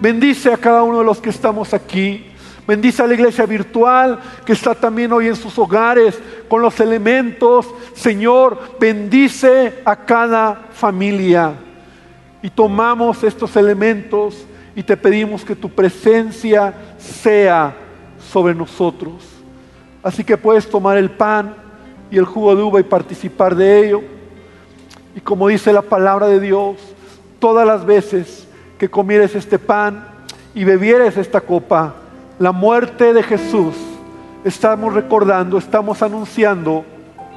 Bendice 0.00 0.52
a 0.52 0.56
cada 0.56 0.82
uno 0.82 0.98
de 0.98 1.04
los 1.04 1.20
que 1.20 1.30
estamos 1.30 1.72
aquí. 1.72 2.33
Bendice 2.66 3.02
a 3.02 3.06
la 3.06 3.14
iglesia 3.14 3.44
virtual 3.44 4.18
que 4.44 4.54
está 4.54 4.74
también 4.74 5.12
hoy 5.12 5.28
en 5.28 5.36
sus 5.36 5.58
hogares 5.58 6.18
con 6.48 6.62
los 6.62 6.80
elementos. 6.80 7.66
Señor, 7.94 8.58
bendice 8.80 9.82
a 9.84 9.96
cada 9.96 10.68
familia. 10.72 11.52
Y 12.42 12.48
tomamos 12.48 13.22
estos 13.22 13.54
elementos 13.56 14.46
y 14.74 14.82
te 14.82 14.96
pedimos 14.96 15.44
que 15.44 15.54
tu 15.54 15.68
presencia 15.68 16.74
sea 16.98 17.76
sobre 18.18 18.54
nosotros. 18.54 19.24
Así 20.02 20.24
que 20.24 20.36
puedes 20.36 20.68
tomar 20.68 20.96
el 20.96 21.10
pan 21.10 21.54
y 22.10 22.18
el 22.18 22.24
jugo 22.24 22.56
de 22.56 22.62
uva 22.62 22.80
y 22.80 22.84
participar 22.84 23.54
de 23.54 23.86
ello. 23.86 24.02
Y 25.14 25.20
como 25.20 25.48
dice 25.48 25.72
la 25.72 25.82
palabra 25.82 26.28
de 26.28 26.40
Dios, 26.40 26.76
todas 27.38 27.66
las 27.66 27.84
veces 27.84 28.46
que 28.78 28.88
comieres 28.88 29.34
este 29.34 29.58
pan 29.58 30.08
y 30.54 30.64
bebieres 30.64 31.16
esta 31.16 31.40
copa, 31.40 31.94
la 32.38 32.52
muerte 32.52 33.12
de 33.12 33.22
Jesús, 33.22 33.74
estamos 34.44 34.92
recordando, 34.92 35.58
estamos 35.58 36.02
anunciando 36.02 36.84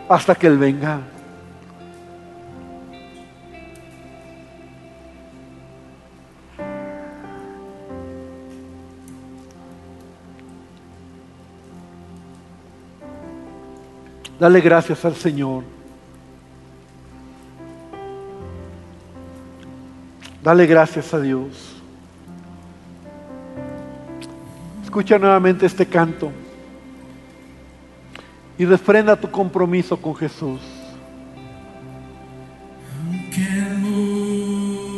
hasta 0.09 0.35
que 0.35 0.47
Él 0.47 0.57
venga. 0.57 0.99
Dale 14.39 14.61
gracias 14.61 15.03
al 15.03 15.15
Señor. 15.15 15.63
Dale 20.43 20.67
gracias 20.67 21.13
a 21.13 21.19
Dios. 21.19 21.66
Escucha 24.87 25.19
nuevamente 25.19 25.65
este 25.65 25.85
canto 25.85 26.31
y 28.57 28.63
refrenda 28.63 29.19
tu 29.19 29.29
compromiso 29.29 29.97
con 29.97 30.15
Jesús. 30.15 30.61
Que 33.35 33.43
el 33.43 33.79
mundo 33.79 34.93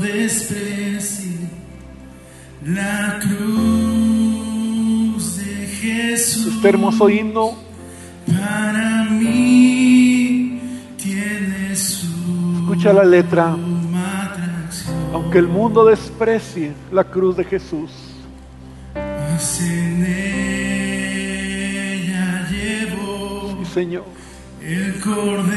desprecie 0.00 1.36
la 2.64 3.18
cruz 3.20 4.16
de 5.36 5.66
Jesús. 5.66 6.54
Este 6.54 6.68
hermoso 6.70 7.10
himno 7.10 7.58
Para 8.26 9.04
mí 9.10 10.58
tiene 10.96 11.76
su 11.76 12.06
Escucha 12.62 12.94
la 12.94 13.04
letra. 13.04 13.54
Aunque 15.12 15.36
el 15.38 15.48
mundo 15.48 15.84
desprecie 15.84 16.72
la 16.90 17.04
cruz 17.04 17.36
de 17.36 17.44
Jesús, 17.44 17.90
Señor, 23.72 24.04
el 24.60 25.00
Cordero 25.00 25.48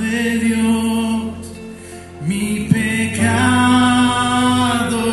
de 0.00 0.38
Dios, 0.38 1.32
mi 2.26 2.68
pecado 2.72 3.38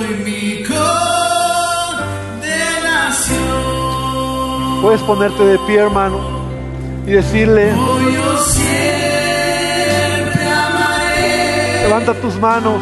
y 0.04 0.14
mi 0.24 0.64
condenación. 0.64 0.82
puedes 4.82 5.02
ponerte 5.02 5.44
de 5.44 5.60
pie, 5.68 5.78
hermano, 5.78 6.18
y 7.06 7.12
decirle, 7.12 7.72
Hoy 7.74 8.14
yo 8.16 8.38
siempre 8.46 10.44
amaré 10.44 11.84
levanta 11.84 12.16
tus 12.16 12.36
manos, 12.40 12.82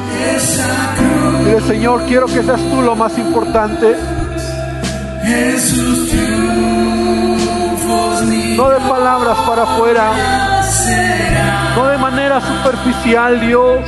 dile, 1.43 1.59
Señor, 1.67 2.05
quiero 2.07 2.27
que 2.27 2.41
seas 2.41 2.61
tú 2.69 2.81
lo 2.81 2.95
más 2.95 3.17
importante, 3.17 3.97
triunfos 5.21 6.13
mi 6.13 6.86
no 7.87 8.69
de 8.69 8.79
palabras 8.81 9.37
para 9.39 9.63
afuera, 9.63 10.11
no 11.75 11.87
de 11.87 11.97
manera 11.97 12.41
superficial, 12.41 13.39
Dios, 13.39 13.79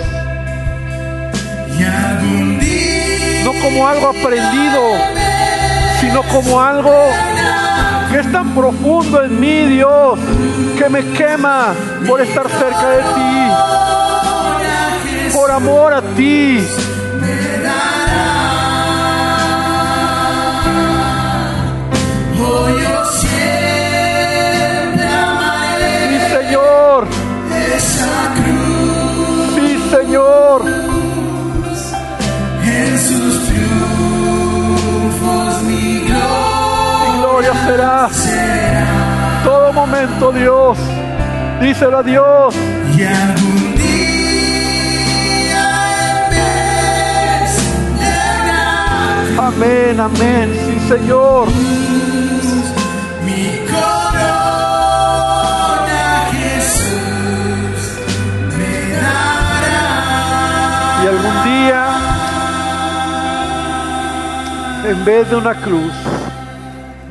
no 3.43 3.53
como 3.61 3.87
algo 3.87 4.07
aprendido, 4.07 4.81
sino 5.99 6.23
como 6.23 6.61
algo 6.61 6.93
que 8.11 8.19
es 8.19 8.31
tan 8.31 8.55
profundo 8.55 9.23
en 9.23 9.39
mí, 9.39 9.65
Dios, 9.65 10.17
que 10.77 10.89
me 10.89 11.03
quema 11.11 11.73
por 12.07 12.21
estar 12.21 12.47
cerca 12.49 12.89
de 12.89 13.03
ti, 13.03 13.51
por 15.33 15.51
amor 15.51 15.93
a 15.93 16.01
ti. 16.15 16.65
Será 37.79 39.41
todo 39.43 39.71
momento, 39.73 40.31
Dios. 40.31 40.77
Díselo 41.61 41.97
a 41.99 42.03
Dios. 42.03 42.55
Y 42.97 43.03
algún 43.03 43.75
día 43.75 43.89
Amén, 49.37 49.99
amén. 49.99 50.53
Sí, 50.65 50.79
Señor. 50.87 51.47
mi 53.25 53.59
corona 53.71 55.07
Jesús 56.31 57.79
me 58.57 58.75
dará. 58.93 59.91
Y 61.03 61.05
algún 61.07 61.37
día, 61.43 61.83
en 64.91 64.99
vez 65.05 65.29
de 65.29 65.35
una 65.37 65.55
cruz, 65.55 65.93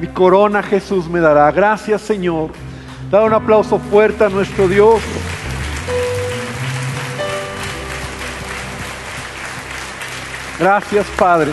mi 0.00 0.06
corona 0.06 0.62
Jesús 0.62 1.08
me 1.08 1.20
dará. 1.20 1.50
Gracias, 1.50 2.02
Señor. 2.02 2.50
Da 3.10 3.24
un 3.24 3.32
aplauso 3.32 3.78
fuerte 3.78 4.24
a 4.24 4.28
nuestro 4.28 4.68
Dios. 4.68 5.00
Gracias, 10.58 11.06
Padre. 11.16 11.52